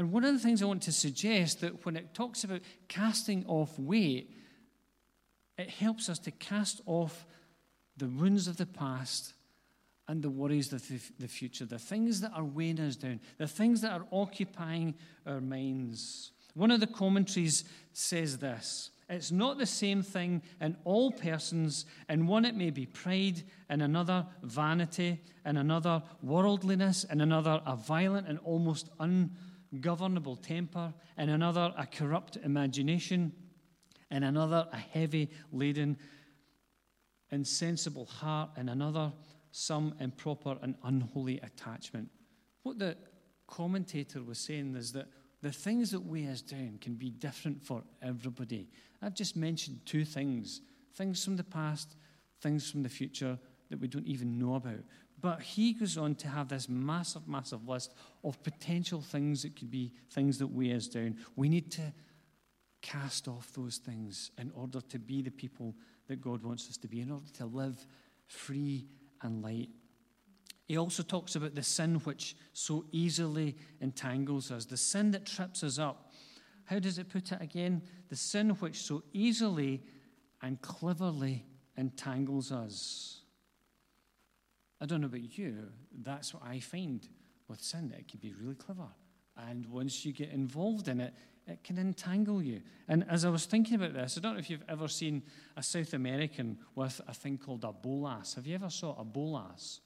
[0.00, 3.44] And one of the things I want to suggest that when it talks about casting
[3.46, 4.34] off weight,
[5.58, 7.26] it helps us to cast off
[7.98, 9.34] the wounds of the past
[10.08, 10.82] and the worries of
[11.18, 14.94] the future, the things that are weighing us down, the things that are occupying
[15.26, 16.32] our minds.
[16.54, 21.84] One of the commentaries says this It's not the same thing in all persons.
[22.08, 27.76] In one, it may be pride, in another, vanity, in another, worldliness, in another, a
[27.76, 29.36] violent and almost un
[29.80, 33.32] governable temper, in another, a corrupt imagination,
[34.10, 35.96] in another, a heavy laden,
[37.30, 39.12] insensible heart, in another,
[39.52, 42.08] some improper and unholy attachment.
[42.62, 42.96] What the
[43.46, 45.08] commentator was saying is that
[45.42, 48.68] the things that weigh us down can be different for everybody.
[49.00, 50.60] I've just mentioned two things
[50.96, 51.94] things from the past,
[52.42, 53.38] things from the future
[53.70, 54.80] that we don't even know about.
[55.20, 57.92] But he goes on to have this massive, massive list
[58.24, 61.16] of potential things that could be things that weigh us down.
[61.36, 61.92] We need to
[62.80, 65.74] cast off those things in order to be the people
[66.08, 67.86] that God wants us to be, in order to live
[68.26, 68.86] free
[69.22, 69.68] and light.
[70.66, 75.62] He also talks about the sin which so easily entangles us, the sin that trips
[75.62, 76.12] us up.
[76.64, 77.82] How does it put it again?
[78.08, 79.82] The sin which so easily
[80.40, 81.44] and cleverly
[81.76, 83.19] entangles us.
[84.80, 85.68] I don't know about you,
[86.02, 87.06] that's what I find
[87.48, 87.94] with sin.
[87.98, 88.88] It can be really clever.
[89.36, 91.14] And once you get involved in it,
[91.46, 92.60] it can entangle you.
[92.88, 95.22] And as I was thinking about this, I don't know if you've ever seen
[95.56, 98.34] a South American with a thing called a bolas.
[98.34, 99.80] Have you ever saw a bolas?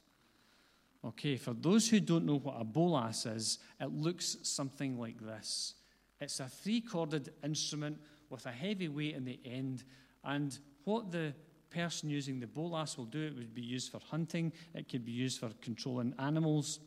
[1.05, 5.75] Okay, for those who don't know what a bolas is, it looks something like this.
[6.21, 7.99] It's a three corded instrument
[8.31, 9.85] with a heavy weight in the end.
[10.23, 11.35] And what the
[11.75, 15.13] person using the bolas will do, it would be used for hunting, it could be
[15.13, 16.81] used for controlling animals.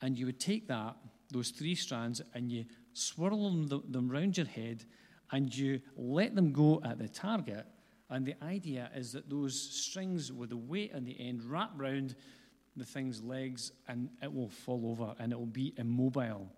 [0.00, 0.96] And you would take that,
[1.30, 4.84] those three strands, and you swirl them, them round your head,
[5.32, 7.66] and you let them go at the target.
[8.10, 12.14] And the idea is that those strings with the weight on the end wrap round
[12.76, 16.48] the thing's legs and it will fall over and it will be immobile.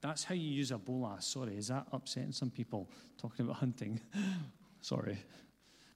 [0.00, 1.26] That's how you use a bolas.
[1.26, 4.00] Sorry, is that upsetting some people talking about hunting?
[4.80, 5.18] Sorry.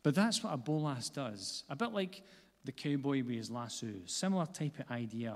[0.06, 1.64] But that's what a bolas does.
[1.68, 2.22] A bit like
[2.64, 5.34] the cowboy with his lasso, similar type of idea.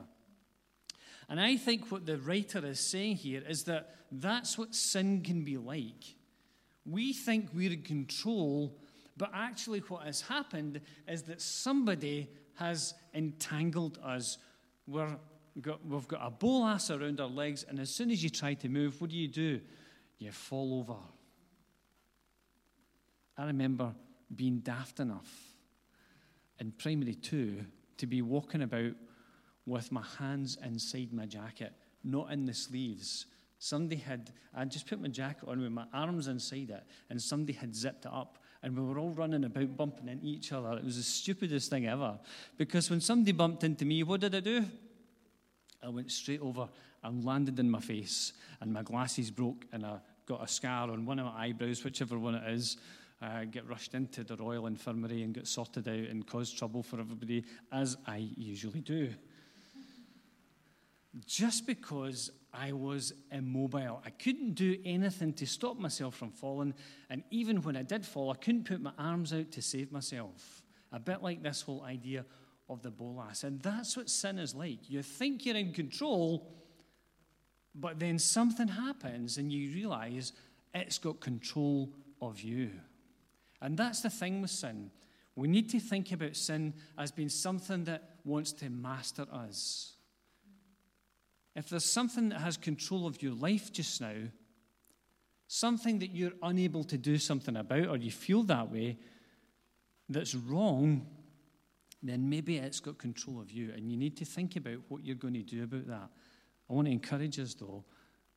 [1.28, 5.42] And I think what the writer is saying here is that that's what sin can
[5.42, 6.14] be like.
[6.86, 8.78] We think we're in control,
[9.16, 14.38] but actually, what has happened is that somebody has entangled us.
[14.88, 18.68] Got, we've got a bolas around our legs, and as soon as you try to
[18.68, 19.62] move, what do you do?
[20.20, 21.00] You fall over.
[23.36, 23.94] I remember
[24.34, 25.30] being daft enough
[26.58, 27.64] in primary two
[27.96, 28.92] to be walking about
[29.66, 31.72] with my hands inside my jacket,
[32.04, 33.26] not in the sleeves.
[33.58, 37.52] Somebody had, I just put my jacket on with my arms inside it, and somebody
[37.52, 40.72] had zipped it up, and we were all running about bumping into each other.
[40.78, 42.18] It was the stupidest thing ever.
[42.56, 44.64] Because when somebody bumped into me, what did I do?
[45.82, 46.68] I went straight over
[47.02, 51.04] and landed in my face, and my glasses broke, and I got a scar on
[51.04, 52.76] one of my eyebrows, whichever one it is.
[53.20, 56.98] I get rushed into the Royal Infirmary and get sorted out and cause trouble for
[56.98, 59.10] everybody, as I usually do.
[61.26, 64.02] Just because I was immobile.
[64.04, 66.74] I couldn't do anything to stop myself from falling,
[67.10, 70.62] and even when I did fall, I couldn't put my arms out to save myself.
[70.92, 72.24] A bit like this whole idea
[72.68, 73.44] of the bolas.
[73.44, 74.88] And that's what sin is like.
[74.88, 76.48] You think you're in control,
[77.74, 80.32] but then something happens and you realize
[80.74, 81.92] it's got control
[82.22, 82.70] of you.
[83.62, 84.90] And that's the thing with sin.
[85.36, 89.94] We need to think about sin as being something that wants to master us.
[91.54, 94.28] If there's something that has control of your life just now,
[95.46, 98.98] something that you're unable to do something about, or you feel that way,
[100.08, 101.06] that's wrong,
[102.02, 105.16] then maybe it's got control of you, and you need to think about what you're
[105.16, 106.08] going to do about that.
[106.68, 107.84] I want to encourage us, though,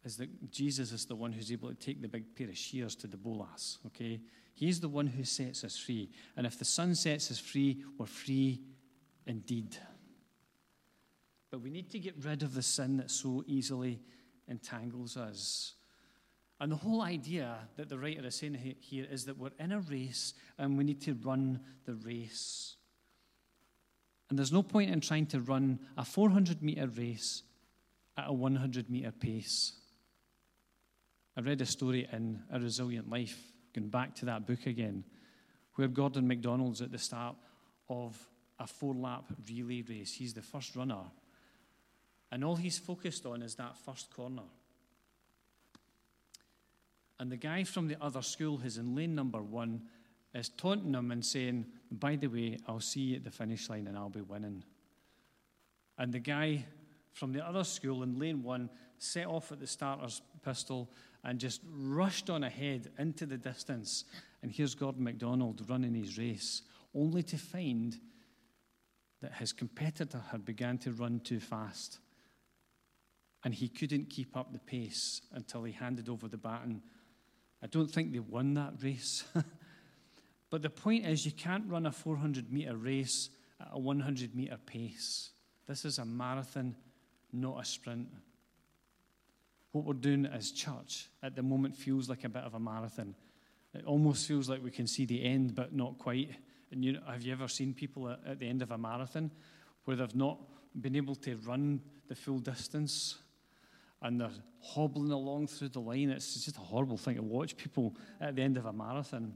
[0.03, 2.95] is that Jesus is the one who's able to take the big pair of shears
[2.97, 4.19] to the bolas, okay?
[4.53, 6.09] He's the one who sets us free.
[6.37, 8.61] And if the Son sets us free, we're free
[9.25, 9.75] indeed.
[11.49, 13.99] But we need to get rid of the sin that so easily
[14.47, 15.73] entangles us.
[16.59, 19.79] And the whole idea that the writer is saying here is that we're in a
[19.79, 22.75] race and we need to run the race.
[24.29, 27.43] And there's no point in trying to run a 400 meter race
[28.17, 29.73] at a 100 meter pace.
[31.35, 35.03] I read a story in A Resilient Life, going back to that book again,
[35.75, 37.35] where Gordon MacDonald's at the start
[37.89, 38.17] of
[38.59, 40.13] a four lap relay race.
[40.13, 41.03] He's the first runner.
[42.31, 44.43] And all he's focused on is that first corner.
[47.19, 49.83] And the guy from the other school who's in lane number one
[50.33, 53.87] is taunting him and saying, By the way, I'll see you at the finish line
[53.87, 54.63] and I'll be winning.
[55.97, 56.65] And the guy
[57.13, 60.89] from the other school in lane one set off at the starter's pistol
[61.23, 64.05] and just rushed on ahead into the distance.
[64.41, 66.63] And here's Gordon MacDonald running his race,
[66.93, 67.97] only to find
[69.21, 71.99] that his competitor had begun to run too fast.
[73.45, 76.81] And he couldn't keep up the pace until he handed over the baton.
[77.61, 79.23] I don't think they won that race.
[80.49, 83.29] but the point is, you can't run a 400 meter race
[83.61, 85.29] at a 100 meter pace.
[85.67, 86.75] This is a marathon,
[87.31, 88.07] not a sprint.
[89.73, 93.15] What we're doing as church at the moment feels like a bit of a marathon.
[93.73, 96.31] It almost feels like we can see the end, but not quite.
[96.71, 99.31] And you know, have you ever seen people at, at the end of a marathon
[99.85, 100.39] where they've not
[100.79, 103.17] been able to run the full distance
[104.01, 104.29] and they're
[104.61, 106.09] hobbling along through the line.
[106.09, 109.33] It's just a horrible thing to watch people at the end of a marathon.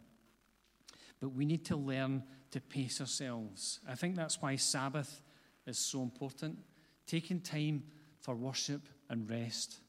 [1.20, 3.80] But we need to learn to pace ourselves.
[3.88, 5.22] I think that's why Sabbath
[5.66, 6.60] is so important.
[7.06, 7.84] Taking time
[8.20, 9.80] for worship and rest.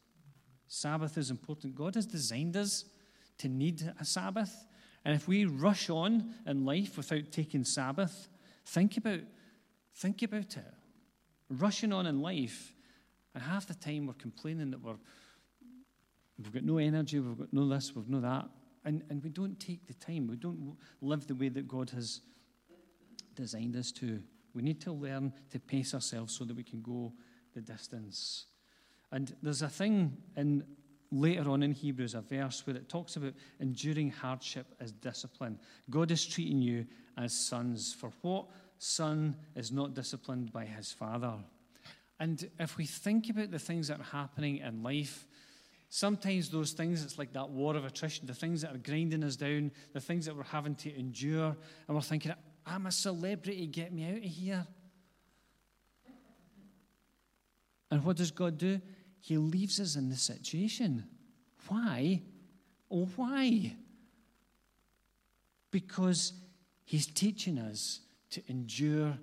[0.68, 1.74] Sabbath is important.
[1.74, 2.84] God has designed us
[3.38, 4.66] to need a Sabbath.
[5.04, 8.28] And if we rush on in life without taking Sabbath,
[8.66, 9.20] think about,
[9.94, 10.74] think about it.
[11.48, 12.74] Rushing on in life,
[13.34, 14.98] and half the time we're complaining that we're,
[16.36, 18.48] we've got no energy, we've got no this, we've no that.
[18.84, 20.26] And, and we don't take the time.
[20.26, 22.20] We don't live the way that God has
[23.34, 24.22] designed us to.
[24.54, 27.12] We need to learn to pace ourselves so that we can go
[27.54, 28.46] the distance.
[29.12, 30.64] And there's a thing in
[31.10, 35.58] later on in Hebrews, a verse where it talks about enduring hardship as discipline.
[35.88, 36.86] God is treating you
[37.16, 37.94] as sons.
[37.94, 38.46] For what
[38.78, 41.34] son is not disciplined by his father?
[42.20, 45.26] And if we think about the things that are happening in life,
[45.88, 49.36] sometimes those things, it's like that war of attrition, the things that are grinding us
[49.36, 51.56] down, the things that we're having to endure,
[51.86, 52.34] and we're thinking,
[52.66, 54.66] I'm a celebrity, get me out of here.
[57.90, 58.80] And what does God do?
[59.20, 61.04] He leaves us in this situation.
[61.68, 62.22] Why?
[62.90, 63.76] Oh, why?
[65.70, 66.32] Because
[66.84, 68.00] He's teaching us
[68.30, 69.18] to endure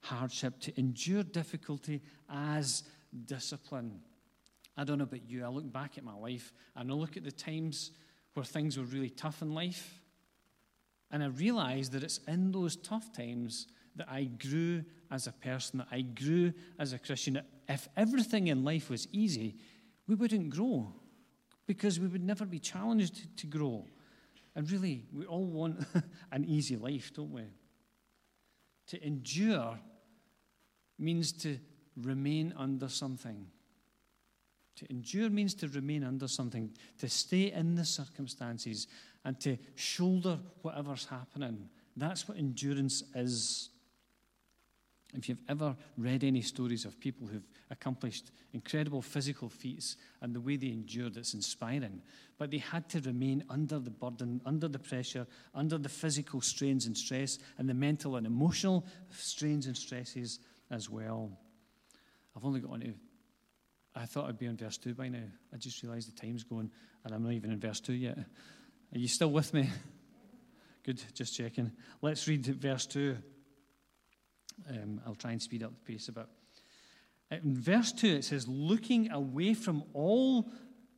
[0.00, 2.84] hardship, to endure difficulty as
[3.26, 4.00] discipline.
[4.76, 7.24] I don't know about you, I look back at my life and I look at
[7.24, 7.90] the times
[8.34, 10.00] where things were really tough in life,
[11.10, 13.66] and I realize that it's in those tough times
[13.96, 17.40] that I grew as a person, that I grew as a Christian.
[17.68, 19.56] If everything in life was easy,
[20.06, 20.92] we wouldn't grow
[21.66, 23.86] because we would never be challenged to, grow.
[24.54, 25.86] And really, we all want
[26.32, 27.44] an easy life, don't we?
[28.88, 29.78] To endure
[30.98, 31.58] means to
[31.96, 33.46] remain under something.
[34.76, 38.86] To endure means to remain under something, to stay in the circumstances
[39.24, 41.68] and to shoulder whatever's happening.
[41.96, 43.68] That's what endurance is.
[45.14, 50.40] If you've ever read any stories of people who've accomplished incredible physical feats and the
[50.40, 52.00] way they endured, it's inspiring.
[52.38, 56.86] But they had to remain under the burden, under the pressure, under the physical strains
[56.86, 60.38] and stress, and the mental and emotional strains and stresses
[60.70, 61.30] as well.
[62.34, 62.94] I've only got on to,
[63.94, 65.24] I thought I'd be on verse 2 by now.
[65.52, 66.70] I just realised the time's going,
[67.04, 68.16] and I'm not even in verse 2 yet.
[68.16, 69.68] Are you still with me?
[70.84, 71.70] Good, just checking.
[72.00, 73.18] Let's read verse 2.
[74.68, 76.26] Um, I'll try and speed up the pace a bit.
[77.30, 80.50] In verse 2, it says, looking away from all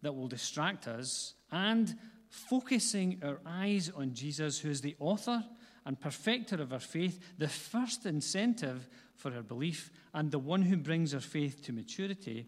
[0.02, 1.94] that will distract us and
[2.28, 5.44] focusing our eyes on Jesus, who is the author
[5.86, 10.76] and perfecter of our faith, the first incentive for our belief, and the one who
[10.76, 12.46] brings our faith to maturity,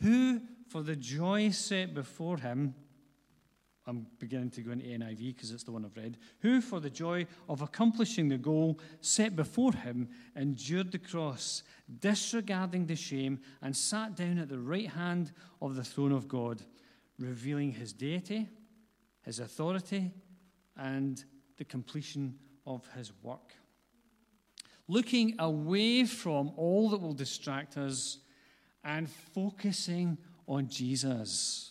[0.00, 2.74] who, for the joy set before him,
[3.88, 6.18] I'm beginning to go into NIV because it's the one I've read.
[6.40, 11.62] Who, for the joy of accomplishing the goal set before him, endured the cross,
[12.00, 15.32] disregarding the shame, and sat down at the right hand
[15.62, 16.60] of the throne of God,
[17.18, 18.46] revealing his deity,
[19.22, 20.12] his authority,
[20.76, 21.24] and
[21.56, 23.54] the completion of his work.
[24.86, 28.18] Looking away from all that will distract us
[28.84, 31.70] and focusing on Jesus.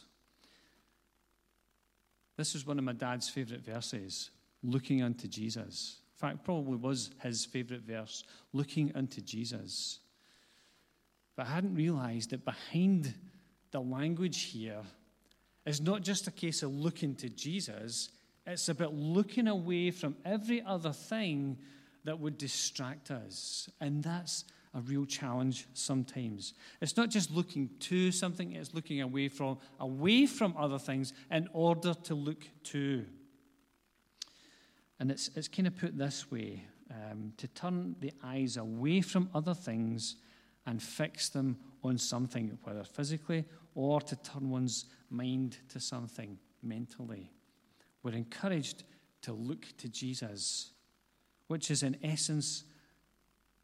[2.38, 4.30] This was one of my dad's favourite verses,
[4.64, 5.98] looking unto Jesus.
[6.16, 8.24] In fact, probably was his favourite verse,
[8.54, 10.00] looking unto Jesus.
[11.36, 13.14] But I hadn't realised that behind
[13.72, 14.82] the language here
[15.66, 18.10] is not just a case of looking to Jesus,
[18.46, 21.58] it's about looking away from every other thing
[22.06, 23.70] that would distract us.
[23.82, 24.46] And that's
[24.78, 26.54] a real challenge sometimes.
[26.82, 31.50] It's not just looking to something, it's looking away from away from other things in
[31.52, 33.06] order to look to.
[35.00, 39.30] And it's, it's kind of put this way um, to turn the eyes away from
[39.34, 40.16] other things
[40.66, 47.32] and fix them on something, whether physically or to turn one's mind to something mentally.
[48.04, 48.84] We're encouraged
[49.24, 50.72] to look to Jesus,
[51.48, 52.64] which is in essence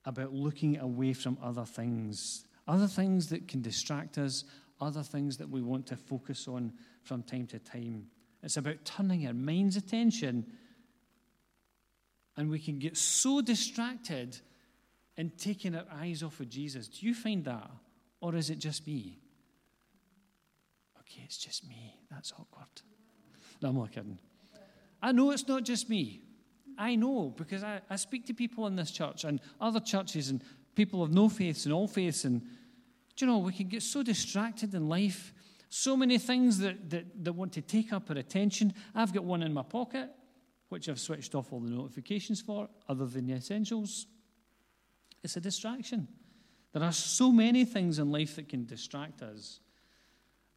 [0.05, 4.43] about looking away from other things, other things that can distract us,
[4.81, 6.73] other things that we want to focus on
[7.03, 8.07] from time to time.
[8.41, 10.45] It's about turning our mind's attention,
[12.35, 14.37] and we can get so distracted
[15.15, 16.87] in taking our eyes off of Jesus.
[16.87, 17.69] Do you find that?
[18.19, 19.19] Or is it just me?
[20.99, 21.99] Okay, it's just me.
[22.09, 22.81] That's awkward.
[23.61, 24.17] No, I'm not kidding.
[25.01, 26.21] I know it's not just me.
[26.77, 30.43] I know because I, I speak to people in this church and other churches and
[30.75, 32.25] people of no faiths and all faiths.
[32.25, 32.41] And,
[33.15, 35.33] do you know, we can get so distracted in life,
[35.69, 38.73] so many things that, that, that want to take up our attention.
[38.93, 40.09] I've got one in my pocket,
[40.69, 44.07] which I've switched off all the notifications for, other than the essentials.
[45.23, 46.07] It's a distraction.
[46.73, 49.59] There are so many things in life that can distract us.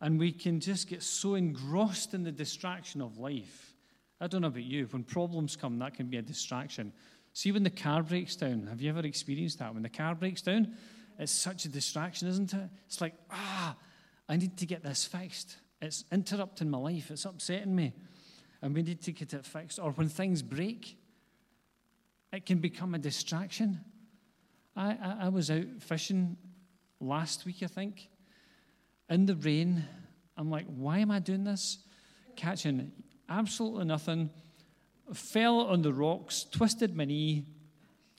[0.00, 3.75] And we can just get so engrossed in the distraction of life.
[4.20, 6.92] I don't know about you, when problems come, that can be a distraction.
[7.32, 9.74] See, when the car breaks down, have you ever experienced that?
[9.74, 10.74] When the car breaks down,
[11.18, 12.68] it's such a distraction, isn't it?
[12.86, 13.76] It's like, ah,
[14.28, 15.56] I need to get this fixed.
[15.82, 17.92] It's interrupting my life, it's upsetting me,
[18.62, 19.78] and we need to get it fixed.
[19.78, 20.96] Or when things break,
[22.32, 23.80] it can become a distraction.
[24.74, 26.38] I, I, I was out fishing
[27.00, 28.08] last week, I think,
[29.10, 29.84] in the rain.
[30.38, 31.78] I'm like, why am I doing this?
[32.34, 32.92] Catching
[33.28, 34.30] absolutely nothing
[35.12, 37.44] fell on the rocks, twisted my knee,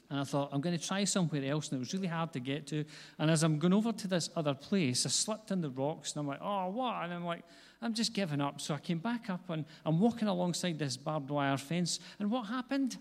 [0.10, 1.68] and I thought, I'm going to try somewhere else.
[1.68, 2.86] And it was really hard to get to.
[3.20, 6.22] And as I'm going over to this other place, I slipped in the rocks, and
[6.22, 7.04] I'm like, oh, what?
[7.04, 7.44] And I'm like,
[7.82, 8.62] I'm just giving up.
[8.62, 12.00] So I came back up, and I'm walking alongside this barbed wire fence.
[12.20, 12.98] And what happened?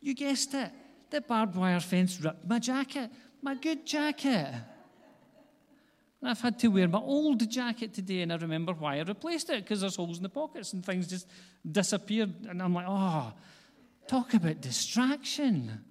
[0.00, 0.70] You guessed it.
[1.10, 3.10] The barbed wire fence ripped my jacket,
[3.42, 4.54] my good jacket.
[6.20, 9.50] And I've had to wear my old jacket today, and I remember why I replaced
[9.50, 11.28] it because there's holes in the pockets and things just
[11.70, 12.34] disappeared.
[12.48, 13.32] And I'm like, oh,
[14.08, 15.84] talk about distraction.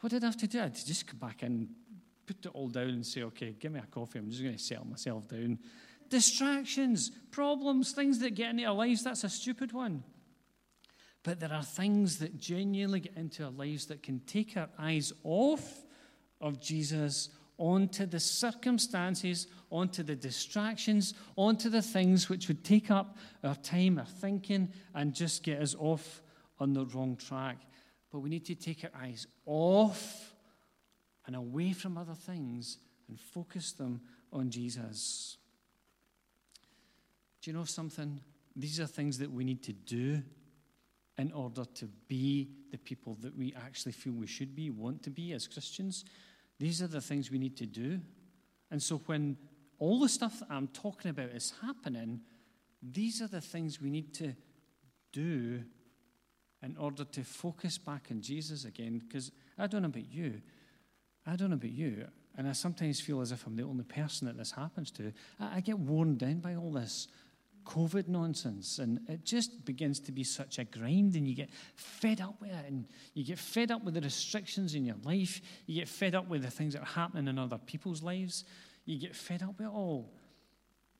[0.00, 0.58] What did I have to do?
[0.58, 1.68] I had to just come back and
[2.26, 4.18] put it all down, and say, okay, give me a coffee.
[4.18, 5.58] I'm just going to settle myself down.
[6.10, 10.02] Distractions, problems, things that get into our lives, that's a stupid one.
[11.22, 15.12] But there are things that genuinely get into our lives that can take our eyes
[15.24, 15.84] off
[16.40, 23.18] of Jesus onto the circumstances, onto the distractions, onto the things which would take up
[23.44, 26.22] our time, our thinking, and just get us off
[26.60, 27.58] on the wrong track.
[28.10, 30.32] But we need to take our eyes off
[31.26, 32.78] and away from other things
[33.08, 34.00] and focus them
[34.32, 35.36] on Jesus.
[37.42, 38.20] Do you know something?
[38.56, 40.22] These are things that we need to do
[41.18, 45.10] in order to be the people that we actually feel we should be, want to
[45.10, 46.04] be as Christians.
[46.58, 48.00] These are the things we need to do.
[48.70, 49.36] And so when
[49.78, 52.20] all the stuff that I'm talking about is happening,
[52.82, 54.34] these are the things we need to
[55.12, 55.62] do
[56.62, 58.98] in order to focus back on Jesus again.
[58.98, 60.40] Because I don't know about you.
[61.26, 62.06] I don't know about you.
[62.36, 65.12] And I sometimes feel as if I'm the only person that this happens to.
[65.40, 67.08] I, I get worn down by all this
[67.68, 68.78] COVID nonsense.
[68.78, 72.50] And it just begins to be such a grind, and you get fed up with
[72.50, 72.64] it.
[72.66, 75.40] And you get fed up with the restrictions in your life.
[75.66, 78.44] You get fed up with the things that are happening in other people's lives.
[78.84, 80.12] You get fed up with it all.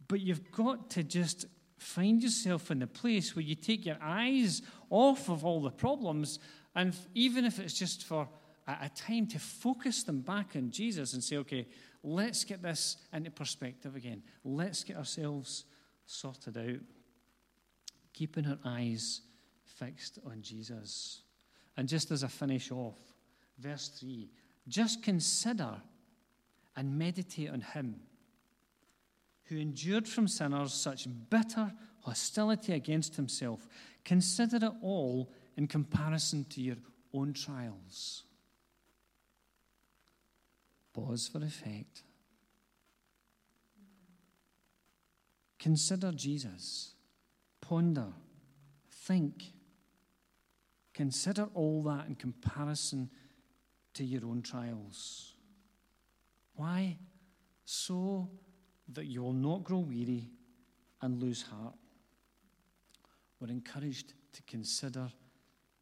[0.07, 1.47] But you've got to just
[1.79, 6.39] find yourself in the place where you take your eyes off of all the problems,
[6.75, 8.29] and even if it's just for
[8.67, 11.67] a, a time to focus them back on Jesus and say, okay,
[12.03, 14.23] let's get this into perspective again.
[14.45, 15.65] Let's get ourselves
[16.09, 16.81] sorted out,
[18.13, 19.21] keeping our eyes
[19.65, 21.23] fixed on Jesus.
[21.77, 22.99] And just as I finish off,
[23.59, 24.29] verse 3
[24.67, 25.81] just consider
[26.77, 28.01] and meditate on him
[29.45, 33.67] who endured from sinners such bitter hostility against himself.
[34.05, 36.77] Consider it all in comparison to your
[37.15, 38.25] own trials.
[40.93, 42.03] Pause for effect.
[45.59, 46.95] Consider Jesus.
[47.61, 48.13] Ponder.
[48.91, 49.53] Think.
[50.95, 53.11] Consider all that in comparison
[53.95, 55.35] to your own trials.
[56.55, 56.99] Why?
[57.65, 58.29] So
[58.93, 60.31] that you will not grow weary
[61.03, 61.75] and lose heart.
[63.41, 65.11] We're encouraged to consider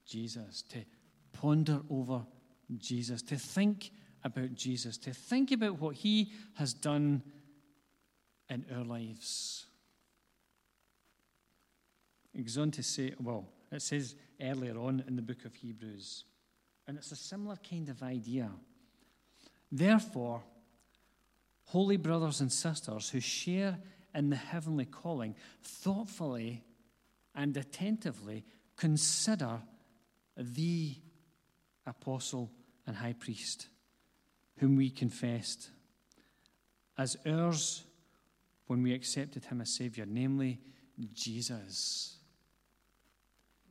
[0.04, 0.84] Jesus, to
[1.32, 2.26] ponder over
[2.78, 3.90] Jesus, to think
[4.24, 7.22] about Jesus, to think about what he has done
[8.50, 9.65] in our lives.
[12.36, 16.24] It goes on to say, well, it says earlier on in the book of Hebrews,
[16.86, 18.50] and it's a similar kind of idea.
[19.72, 20.42] Therefore,
[21.64, 23.78] holy brothers and sisters who share
[24.14, 26.62] in the heavenly calling, thoughtfully
[27.34, 28.44] and attentively
[28.76, 29.60] consider
[30.36, 30.94] the
[31.86, 32.50] apostle
[32.86, 33.68] and high priest
[34.58, 35.70] whom we confessed
[36.98, 37.84] as ours
[38.66, 40.60] when we accepted him as Savior, namely
[41.12, 42.15] Jesus.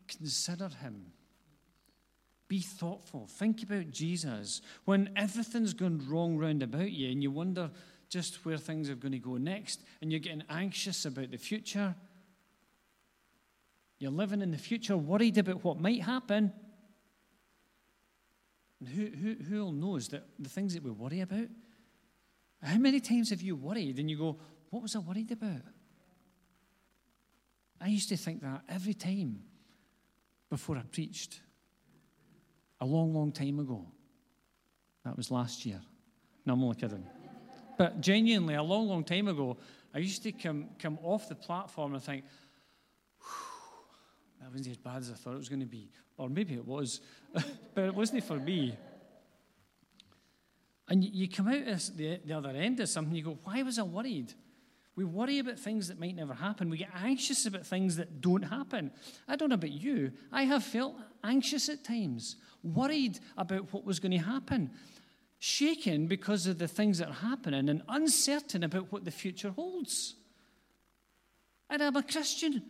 [0.08, 1.12] Consider him.
[2.48, 3.28] Be thoughtful.
[3.28, 4.62] Think about Jesus.
[4.86, 7.72] When everything's gone wrong round about you and you wonder
[8.10, 11.96] just where things are going to go next and you're getting anxious about the future,
[13.98, 16.54] you're living in the future, worried about what might happen.
[18.80, 21.48] And who, who, who all knows that the things that we worry about?
[22.62, 24.38] How many times have you worried and you go,
[24.70, 25.62] What was I worried about?
[27.82, 29.42] I used to think that every time
[30.50, 31.42] before I preached.
[32.82, 33.86] A long, long time ago.
[35.06, 35.80] That was last year.
[36.46, 37.06] No, I'm only kidding.
[37.78, 39.58] But genuinely, a long, long time ago,
[39.94, 42.26] I used to come, come off the platform and think,
[44.42, 45.90] that wasn't as bad as I thought it was going to be.
[46.18, 47.02] Or maybe it was,
[47.34, 48.78] but it wasn't for me.
[50.88, 53.84] And you, come out the, the other end of something, you go, why was I
[53.84, 54.34] worried?
[54.96, 56.70] We worry about things that might never happen.
[56.70, 58.92] We get anxious about things that don't happen.
[59.28, 60.14] I don't know about you.
[60.32, 64.72] I have felt anxious at times, worried about what was going to happen,
[65.40, 70.16] shaken because of the things that are happening, and uncertain about what the future holds.
[71.70, 72.64] And I'm a Christian.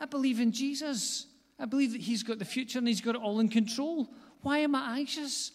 [0.00, 1.26] I believe in Jesus.
[1.60, 4.08] I believe that He's got the future and He's got it all in control.
[4.42, 5.52] Why am I anxious?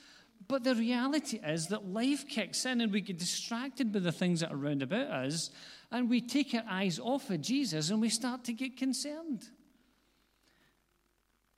[0.53, 4.41] But the reality is that life kicks in and we get distracted by the things
[4.41, 5.49] that are around about us
[5.89, 9.49] and we take our eyes off of Jesus and we start to get concerned.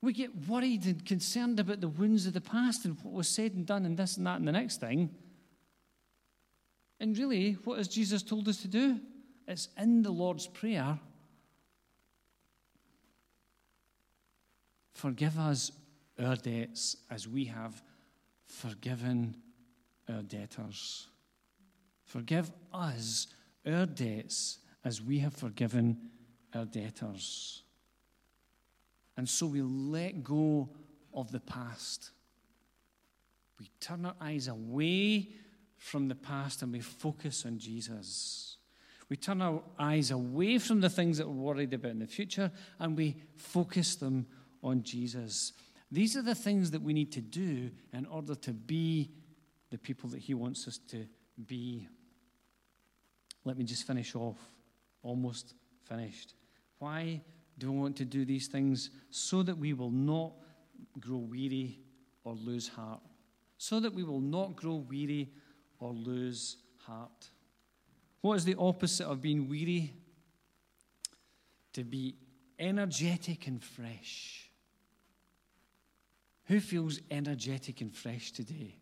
[0.01, 3.51] We get worried and concerned about the wounds of the past and what was said
[3.55, 5.13] and done and this and that and the next thing.
[7.01, 9.01] And really, what has Jesus told us to do?
[9.45, 10.97] It's in the Lord's Prayer
[14.93, 15.73] Forgive us
[16.17, 17.83] our debts as we have
[18.47, 19.35] forgiven
[20.09, 21.07] our debtors.
[22.05, 23.27] Forgive us
[23.65, 25.97] our debts as we have forgiven
[26.53, 27.63] our debtors.
[29.17, 30.69] And so we let go
[31.13, 32.11] of the past.
[33.59, 35.29] We turn our eyes away
[35.77, 38.57] from the past and we focus on Jesus.
[39.09, 42.51] We turn our eyes away from the things that we're worried about in the future
[42.79, 44.25] and we focus them
[44.63, 45.53] on Jesus.
[45.91, 49.11] These are the things that we need to do in order to be
[49.69, 51.05] the people that He wants us to
[51.45, 51.87] be.
[53.43, 54.37] Let me just finish off.
[55.03, 56.33] Almost finished.
[56.79, 57.21] Why
[57.57, 58.89] do we want to do these things?
[59.11, 60.33] So that we will not
[60.99, 61.79] grow weary
[62.23, 63.01] or lose heart.
[63.57, 65.29] So that we will not grow weary
[65.79, 67.29] or lose heart.
[68.21, 69.93] What is the opposite of being weary?
[71.73, 72.15] To be
[72.57, 74.44] energetic and fresh.
[76.45, 78.75] Who feels energetic and fresh today?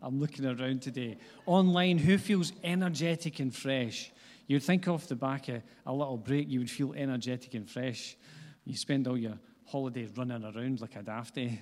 [0.00, 1.18] I'm looking around today.
[1.46, 4.12] Online, who feels energetic and fresh?
[4.46, 8.16] You'd think off the back of a little break, you would feel energetic and fresh.
[8.64, 11.58] You spend all your holidays running around like a dafty.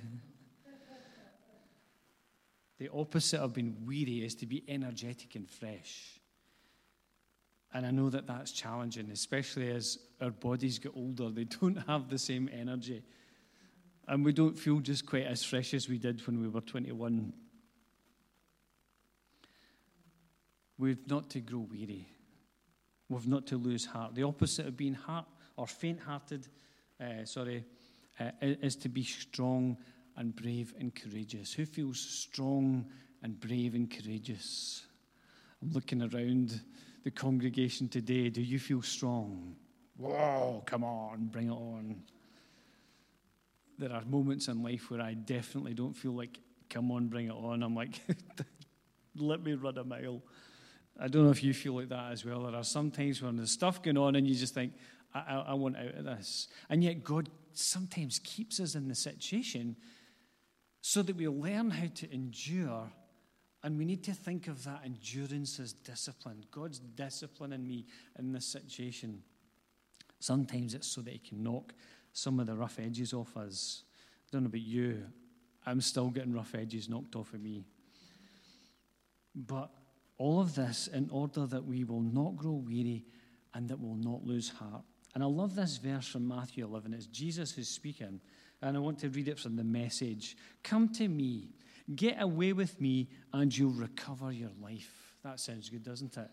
[2.78, 6.20] the opposite of being weary is to be energetic and fresh.
[7.72, 11.30] And I know that that's challenging, especially as our bodies get older.
[11.30, 13.02] They don't have the same energy
[14.08, 17.32] and we don't feel just quite as fresh as we did when we were 21.
[20.78, 22.06] We've not to grow weary.
[23.08, 24.14] We've not to lose heart.
[24.14, 25.26] The opposite of being heart
[25.56, 26.46] or faint-hearted,
[27.00, 27.64] uh, sorry,
[28.20, 29.76] uh, is to be strong
[30.16, 31.52] and brave and courageous.
[31.52, 32.86] Who feels strong
[33.22, 34.84] and brave and courageous?
[35.62, 36.60] I'm looking around
[37.04, 38.28] the congregation today.
[38.28, 39.56] Do you feel strong?
[39.96, 42.02] Whoa, come on, bring it on
[43.78, 46.38] there are moments in life where I definitely don't feel like,
[46.70, 47.62] come on, bring it on.
[47.62, 48.00] I'm like,
[49.16, 50.22] let me run a mile.
[50.98, 52.44] I don't know if you feel like that as well.
[52.44, 54.72] There are some times when there's stuff going on and you just think,
[55.14, 56.48] I, I, I want out of this.
[56.70, 59.76] And yet, God sometimes keeps us in the situation
[60.80, 62.90] so that we learn how to endure.
[63.62, 66.44] And we need to think of that endurance as discipline.
[66.50, 67.86] God's disciplining me
[68.18, 69.22] in this situation.
[70.20, 71.72] Sometimes it's so that He can knock
[72.16, 73.82] some of the rough edges off us.
[74.26, 75.02] I don't know about you,
[75.66, 77.66] I'm still getting rough edges knocked off of me.
[79.34, 79.70] But
[80.16, 83.04] all of this in order that we will not grow weary
[83.52, 84.82] and that we'll not lose heart.
[85.14, 86.94] And I love this verse from Matthew 11.
[86.94, 88.20] It's Jesus who's speaking,
[88.62, 91.50] and I want to read it from the message Come to me,
[91.96, 95.12] get away with me, and you'll recover your life.
[95.22, 96.30] That sounds good, doesn't it?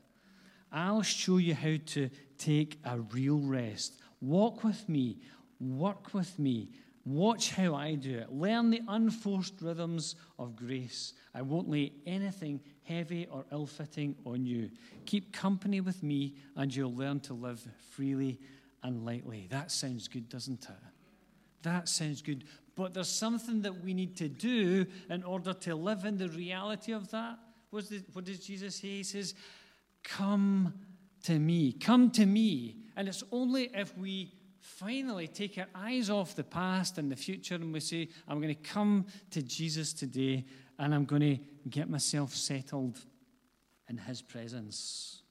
[0.71, 3.99] I'll show you how to take a real rest.
[4.21, 5.17] Walk with me,
[5.63, 6.69] Work with me.
[7.05, 8.31] Watch how I do it.
[8.31, 11.13] Learn the unforced rhythms of grace.
[11.33, 14.69] I won't lay anything heavy or ill fitting on you.
[15.05, 18.39] Keep company with me, and you'll learn to live freely
[18.83, 19.47] and lightly.
[19.49, 20.75] That sounds good, doesn't it?
[21.63, 22.45] That sounds good.
[22.75, 26.93] But there's something that we need to do in order to live in the reality
[26.93, 27.37] of that.
[27.69, 28.87] What does Jesus say?
[28.87, 29.33] He says,
[30.03, 30.73] Come
[31.23, 31.73] to me.
[31.73, 32.77] Come to me.
[32.95, 34.33] And it's only if we
[34.77, 38.53] finally take our eyes off the past and the future and we say, I'm going
[38.53, 40.45] to come to Jesus today
[40.79, 41.37] and I'm going to
[41.69, 42.99] get myself settled
[43.89, 45.21] in His presence.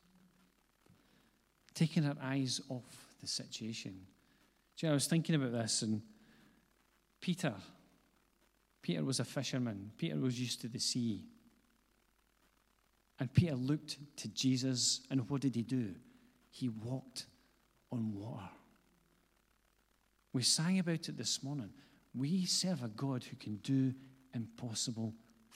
[1.75, 3.93] Taking our eyes off the situation.
[4.77, 6.03] Do you know, I was thinking about this, and
[7.21, 7.55] Peter,
[8.83, 9.91] Peter was a fisherman.
[9.97, 11.25] Peter was used to the sea.
[13.19, 15.95] And Peter looked to Jesus, and what did he do?
[16.51, 17.27] He walked
[17.91, 18.49] on water.
[20.33, 21.71] We sang about it this morning.
[22.15, 23.95] We serve a God who can do
[24.35, 25.15] impossible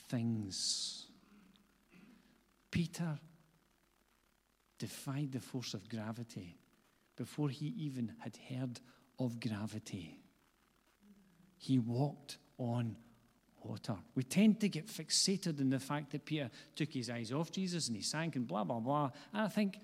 [0.09, 1.07] things.
[2.71, 3.19] Peter
[4.77, 6.57] defied the force of gravity
[7.15, 8.79] before he even had heard
[9.19, 10.19] of gravity.
[11.57, 12.95] He walked on
[13.63, 13.95] water.
[14.15, 17.87] We tend to get fixated in the fact that Peter took his eyes off Jesus
[17.87, 19.09] and he sank and blah, blah, blah.
[19.33, 19.79] And I think,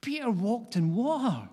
[0.00, 1.48] Peter walked in water.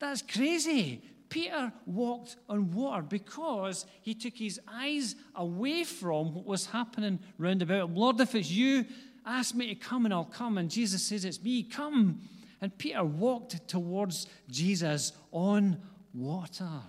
[0.00, 1.02] That's crazy.
[1.28, 7.62] Peter walked on water because he took his eyes away from what was happening round
[7.62, 7.94] about him.
[7.94, 8.84] Lord, if it's you,
[9.24, 10.58] ask me to come and I'll come.
[10.58, 12.20] And Jesus says, It's me, come.
[12.60, 15.80] And Peter walked towards Jesus on
[16.12, 16.82] water.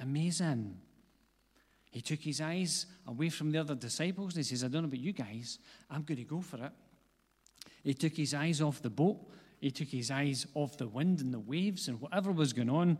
[0.00, 0.76] Amazing.
[1.90, 4.88] He took his eyes away from the other disciples and he says, I don't know
[4.88, 6.72] about you guys, I'm going to go for it.
[7.82, 9.18] He took his eyes off the boat,
[9.60, 12.98] he took his eyes off the wind and the waves and whatever was going on.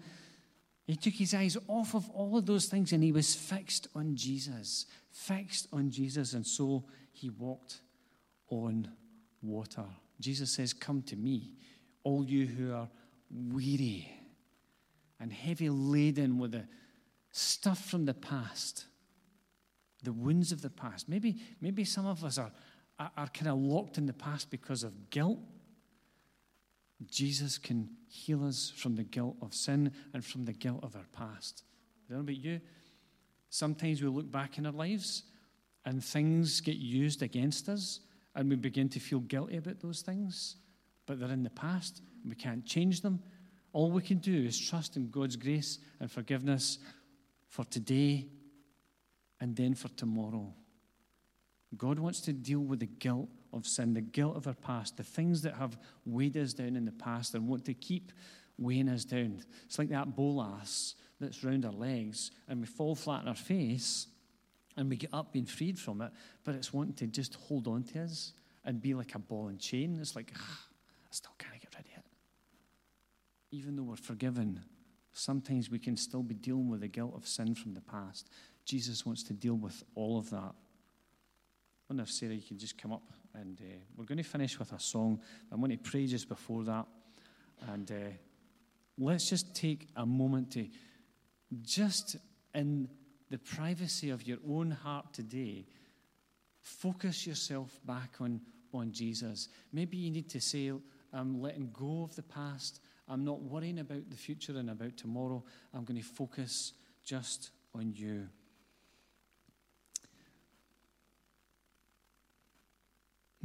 [0.87, 4.15] He took his eyes off of all of those things and he was fixed on
[4.17, 7.81] Jesus, fixed on Jesus, and so he walked
[8.49, 8.89] on
[9.43, 9.85] water.
[10.21, 11.53] Jesus says, Come to me,
[12.05, 12.89] all you who are
[13.31, 14.11] weary
[15.21, 16.67] and heavy laden with the
[17.33, 18.87] stuff from the past,
[20.03, 21.09] the wounds of the past.
[21.09, 22.53] Maybe, maybe some of us are,
[22.99, 25.39] are, are kind of locked in the past because of guilt.
[27.05, 31.07] Jesus can heal us from the guilt of sin and from the guilt of our
[31.13, 31.63] past.
[32.09, 32.61] I don't know about you.
[33.51, 35.25] Sometimes we look back in our lives
[35.85, 38.01] and things get used against us
[38.35, 40.57] and we begin to feel guilty about those things,
[41.07, 43.23] but they're in the past and we can't change them.
[43.73, 46.79] All we can do is trust in God's grace and forgiveness
[47.49, 48.27] for today
[49.41, 50.53] and then for tomorrow.
[51.77, 55.03] God wants to deal with the guilt of sin, the guilt of our past, the
[55.03, 58.13] things that have weighed us down in the past and want to keep
[58.59, 59.43] weighing us down.
[59.65, 64.07] It's like that bolas that's round our legs and we fall flat on our face
[64.77, 66.13] and we get up being freed from it,
[66.45, 68.33] but it's wanting to just hold on to us
[68.65, 69.97] and be like a ball and chain.
[70.01, 72.05] It's like, ah, I still can't get rid of it.
[73.53, 74.61] Even though we're forgiven,
[75.13, 78.29] sometimes we can still be dealing with the guilt of sin from the past.
[78.65, 80.53] Jesus wants to deal with all of that.
[81.89, 83.03] I wonder if Sarah, you can just come up
[83.41, 83.65] and uh,
[83.97, 85.21] we're going to finish with a song.
[85.51, 86.87] I'm going to pray just before that.
[87.69, 87.95] And uh,
[88.99, 90.67] let's just take a moment to
[91.63, 92.17] just
[92.55, 92.89] in
[93.31, 95.67] the privacy of your own heart today,
[96.61, 98.41] focus yourself back on,
[98.73, 99.49] on Jesus.
[99.73, 100.73] Maybe you need to say,
[101.13, 102.81] I'm letting go of the past.
[103.09, 105.45] I'm not worrying about the future and about tomorrow.
[105.75, 106.73] I'm going to focus
[107.05, 108.29] just on you.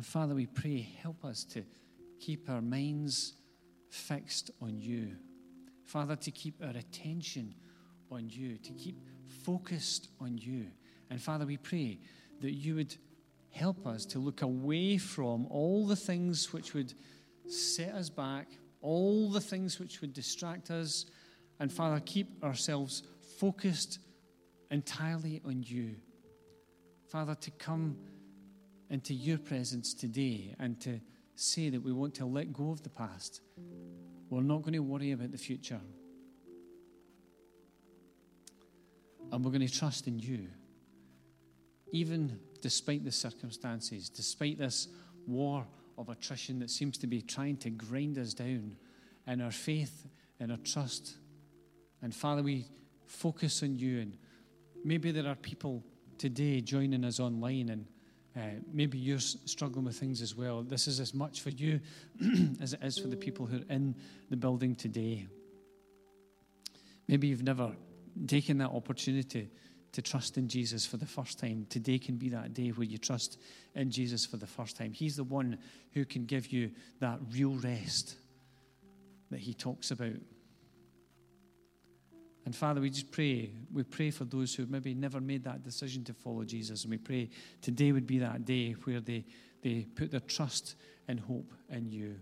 [0.01, 1.63] And Father, we pray, help us to
[2.19, 3.35] keep our minds
[3.91, 5.15] fixed on you.
[5.85, 7.53] Father, to keep our attention
[8.09, 8.97] on you, to keep
[9.27, 10.65] focused on you.
[11.11, 11.99] And Father, we pray
[12.39, 12.95] that you would
[13.51, 16.95] help us to look away from all the things which would
[17.45, 18.47] set us back,
[18.81, 21.05] all the things which would distract us,
[21.59, 23.03] and Father, keep ourselves
[23.37, 23.99] focused
[24.71, 25.97] entirely on you.
[27.07, 27.97] Father, to come
[28.91, 30.99] into your presence today and to
[31.35, 33.39] say that we want to let go of the past.
[34.29, 35.79] We're not going to worry about the future.
[39.31, 40.47] And we're going to trust in you.
[41.93, 44.89] Even despite the circumstances, despite this
[45.25, 45.65] war
[45.97, 48.75] of attrition that seems to be trying to grind us down
[49.25, 50.05] in our faith
[50.41, 51.15] and our trust.
[52.01, 52.67] And Father, we
[53.05, 54.01] focus on you.
[54.01, 54.17] And
[54.83, 55.81] maybe there are people
[56.17, 57.85] today joining us online and
[58.35, 58.39] uh,
[58.71, 60.63] maybe you're struggling with things as well.
[60.63, 61.81] This is as much for you
[62.61, 63.95] as it is for the people who are in
[64.29, 65.27] the building today.
[67.07, 67.73] Maybe you've never
[68.27, 69.49] taken that opportunity
[69.91, 71.65] to trust in Jesus for the first time.
[71.69, 73.37] Today can be that day where you trust
[73.75, 74.93] in Jesus for the first time.
[74.93, 75.57] He's the one
[75.93, 78.15] who can give you that real rest
[79.29, 80.15] that he talks about.
[82.45, 83.51] And Father, we just pray.
[83.71, 86.83] We pray for those who maybe never made that decision to follow Jesus.
[86.83, 87.29] And we pray
[87.61, 89.25] today would be that day where they,
[89.61, 90.75] they put their trust
[91.07, 92.15] and hope in you.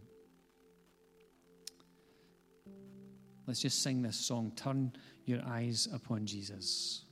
[3.48, 4.94] Let's just sing this song Turn
[5.26, 7.06] Your Eyes Upon Jesus.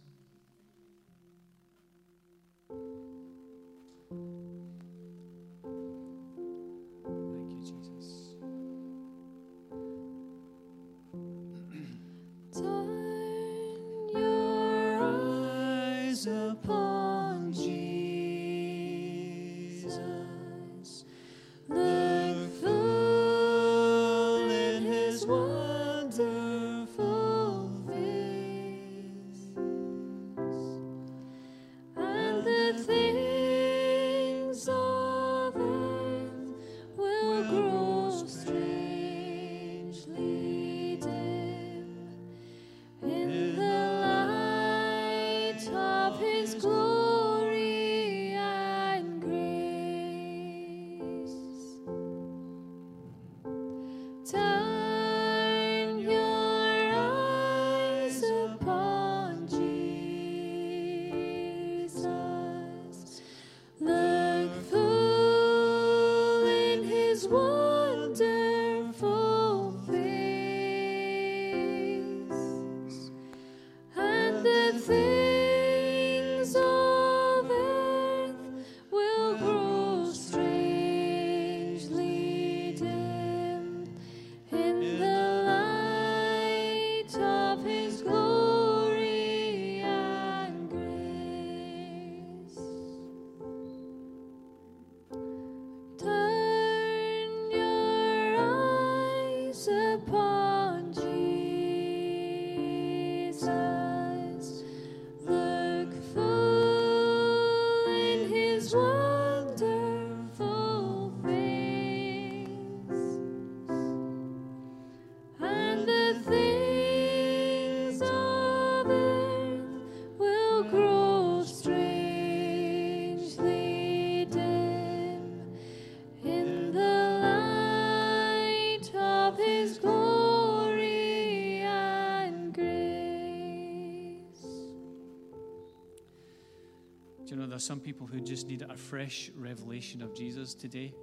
[137.58, 140.94] There some people who just need a fresh revelation of Jesus today.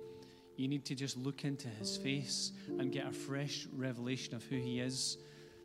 [0.57, 4.55] You need to just look into his face and get a fresh revelation of who
[4.55, 5.19] he is.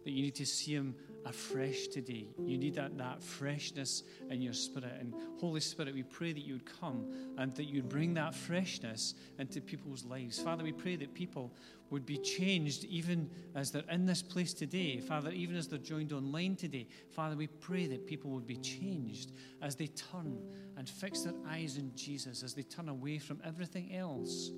[0.03, 0.95] That you need to see him
[1.25, 2.27] afresh today.
[2.45, 4.93] You need that, that freshness in your spirit.
[4.99, 7.05] And Holy Spirit, we pray that you would come
[7.37, 10.39] and that you'd bring that freshness into people's lives.
[10.39, 11.53] Father, we pray that people
[11.89, 14.99] would be changed even as they're in this place today.
[14.99, 16.87] Father, even as they're joined online today.
[17.11, 20.39] Father, we pray that people would be changed as they turn
[20.77, 24.51] and fix their eyes on Jesus, as they turn away from everything else.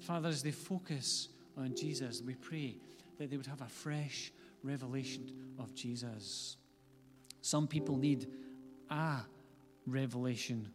[0.00, 2.76] Father, as they focus on Jesus, we pray
[3.18, 4.32] that they would have a fresh
[4.62, 6.56] revelation of Jesus.
[7.40, 8.26] Some people need
[8.90, 9.18] a
[9.86, 10.68] revelation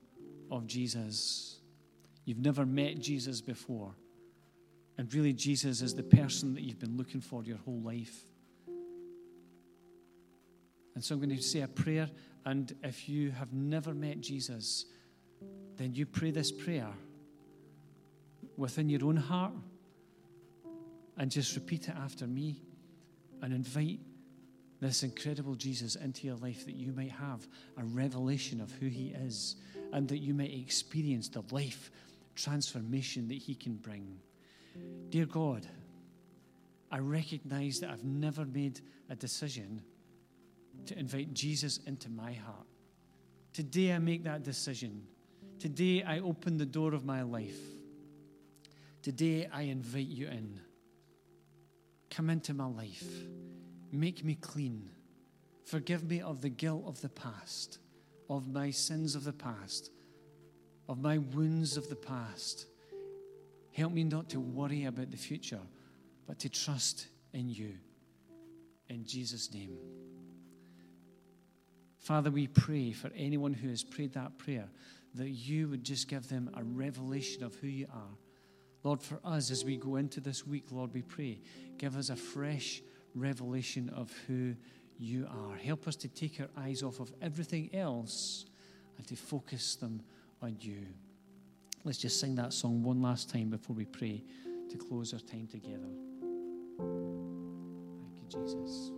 [0.52, 1.60] of Jesus.
[2.26, 3.96] You've never met Jesus before.
[4.98, 8.26] And really, Jesus is the person that you've been looking for your whole life.
[10.96, 12.10] And so I'm going to say a prayer.
[12.46, 14.86] And if you have never met Jesus,
[15.78, 16.90] then you pray this prayer
[18.58, 19.54] within your own heart
[21.18, 22.62] and just repeat it after me
[23.44, 24.00] and invite
[24.80, 27.46] this incredible Jesus into your life that you might have
[27.78, 29.58] a revelation of who he is
[29.92, 31.92] and that you might experience the life
[32.36, 34.18] transformation that he can bring.
[35.10, 35.68] Dear God,
[36.90, 38.80] I recognize that I've never made
[39.10, 39.82] a decision
[40.86, 42.66] to invite Jesus into my heart.
[43.52, 45.06] Today I make that decision.
[45.60, 47.60] Today I open the door of my life.
[49.02, 50.62] Today I invite you in.
[52.16, 53.08] Come into my life.
[53.92, 54.90] Make me clean.
[55.66, 57.80] Forgive me of the guilt of the past,
[58.30, 59.90] of my sins of the past,
[60.88, 62.68] of my wounds of the past.
[63.72, 65.62] Help me not to worry about the future,
[66.28, 67.74] but to trust in you.
[68.90, 69.78] In Jesus' name.
[71.98, 74.68] Father, we pray for anyone who has prayed that prayer
[75.16, 78.18] that you would just give them a revelation of who you are.
[78.84, 81.40] Lord, for us as we go into this week, Lord, we pray,
[81.78, 82.82] give us a fresh
[83.16, 84.56] revelation of who
[85.00, 85.56] you are.
[85.56, 88.46] Help us to take our eyes off of everything else
[88.98, 90.02] and to focus them
[90.42, 90.86] on you.
[91.84, 94.24] Let's just sing that song one last time before we pray
[94.70, 95.90] to close our time together.
[98.02, 98.92] Thank you, Jesus.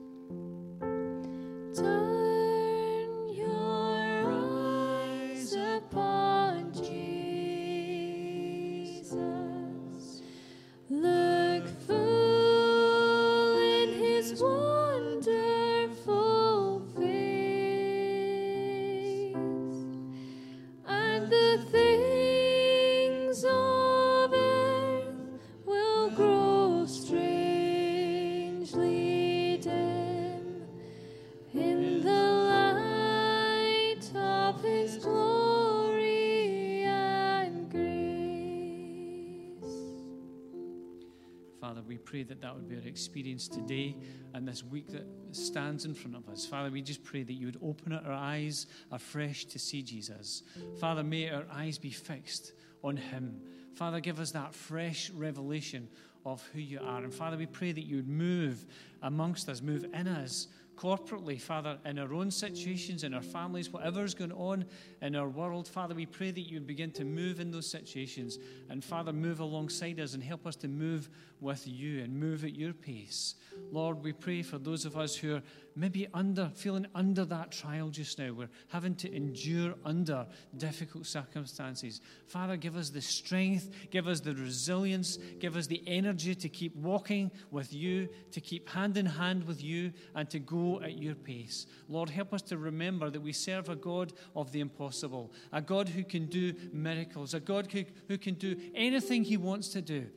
[42.05, 43.95] Pray that that would be our experience today
[44.33, 46.45] and this week that stands in front of us.
[46.45, 50.43] Father, we just pray that you would open our eyes afresh to see Jesus.
[50.79, 52.53] Father, may our eyes be fixed
[52.83, 53.41] on Him.
[53.73, 55.89] Father, give us that fresh revelation
[56.25, 57.03] of who you are.
[57.03, 58.65] And Father, we pray that you would move
[59.01, 64.13] amongst us, move in us corporately, Father, in our own situations, in our families, whatever's
[64.13, 64.65] going on
[65.01, 65.67] in our world.
[65.67, 68.37] Father, we pray that you begin to move in those situations.
[68.69, 72.55] And Father, move alongside us and help us to move with you and move at
[72.55, 73.35] your pace.
[73.71, 75.41] Lord, we pray for those of us who are
[75.75, 78.31] maybe under, feeling under that trial just now.
[78.31, 80.25] We're having to endure under
[80.57, 82.01] difficult circumstances.
[82.27, 86.75] Father, give us the strength, give us the resilience, give us the energy to keep
[86.75, 91.15] walking with you, to keep hand in hand with you, and to go at your
[91.15, 91.67] pace.
[91.87, 95.89] Lord, help us to remember that we serve a God of the impossible, a God
[95.89, 100.07] who can do miracles, a God who, who can do anything he wants to do.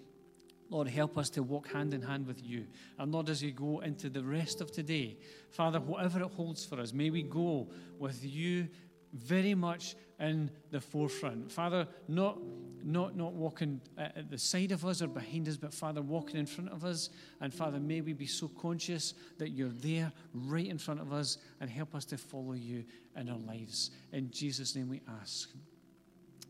[0.71, 2.67] Lord, help us to walk hand in hand with you.
[2.99, 5.17] And Lord, as we go into the rest of today,
[5.51, 7.69] Father, whatever it holds for us, may we go
[7.99, 8.69] with you
[9.15, 11.51] very much in the forefront.
[11.51, 12.39] Father, not,
[12.83, 16.37] not, not walking uh, at the side of us or behind us, but Father, walking
[16.37, 17.11] in front of us.
[17.41, 21.39] And Father, may we be so conscious that you're there right in front of us
[21.61, 22.85] and help us to follow you
[23.17, 23.91] in our lives.
[24.13, 25.51] In Jesus' name we ask.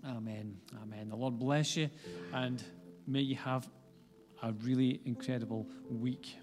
[0.06, 0.56] Amen.
[0.82, 1.08] Amen.
[1.08, 1.90] The Lord bless you
[2.32, 2.62] and
[3.06, 3.68] may you have
[4.42, 6.36] a really incredible week.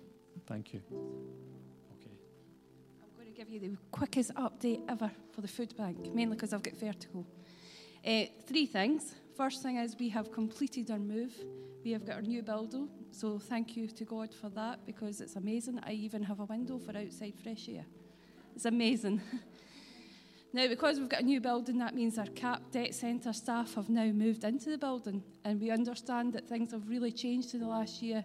[0.47, 1.54] Thank you.
[3.35, 7.25] Give you the quickest update ever for the food bank, mainly because I've got vertigo.
[8.05, 9.13] Uh, three things.
[9.35, 11.33] First thing is we have completed our move.
[11.83, 15.35] We have got our new building, so thank you to God for that because it's
[15.35, 15.81] amazing.
[15.83, 17.85] I even have a window for outside fresh air.
[18.55, 19.21] It's amazing.
[20.53, 23.89] Now, because we've got a new building, that means our CAP debt centre staff have
[23.89, 27.67] now moved into the building, and we understand that things have really changed in the
[27.67, 28.23] last year.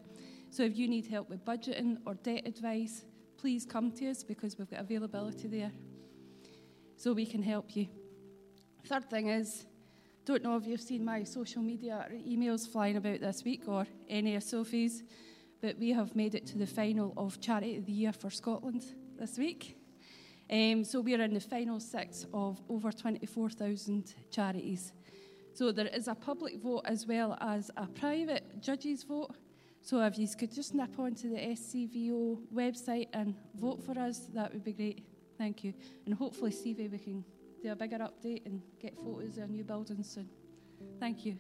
[0.51, 3.03] So, if you need help with budgeting or debt advice,
[3.41, 5.73] please come to us because we've got availability there
[6.97, 7.89] so we can help you.
[8.87, 9.65] Third thing is,
[10.27, 13.87] don't know if you've seen my social media or emails flying about this week or
[14.09, 15.03] any of Sophie's,
[15.63, 18.85] but we have made it to the final of Charity of the Year for Scotland
[19.19, 19.79] this week.
[20.51, 24.93] Um, so we're in the final six of over 24,000 charities.
[25.55, 29.35] So there is a public vote as well as a private judges vote.
[29.83, 34.53] So if you could just nip onto the SCVO website and vote for us, that
[34.53, 35.05] would be great.
[35.39, 35.73] Thank you.
[36.05, 37.25] And hopefully, Stevie, we can
[37.63, 40.29] do a bigger update and get photos of our new buildings soon.
[40.99, 41.39] Thank you.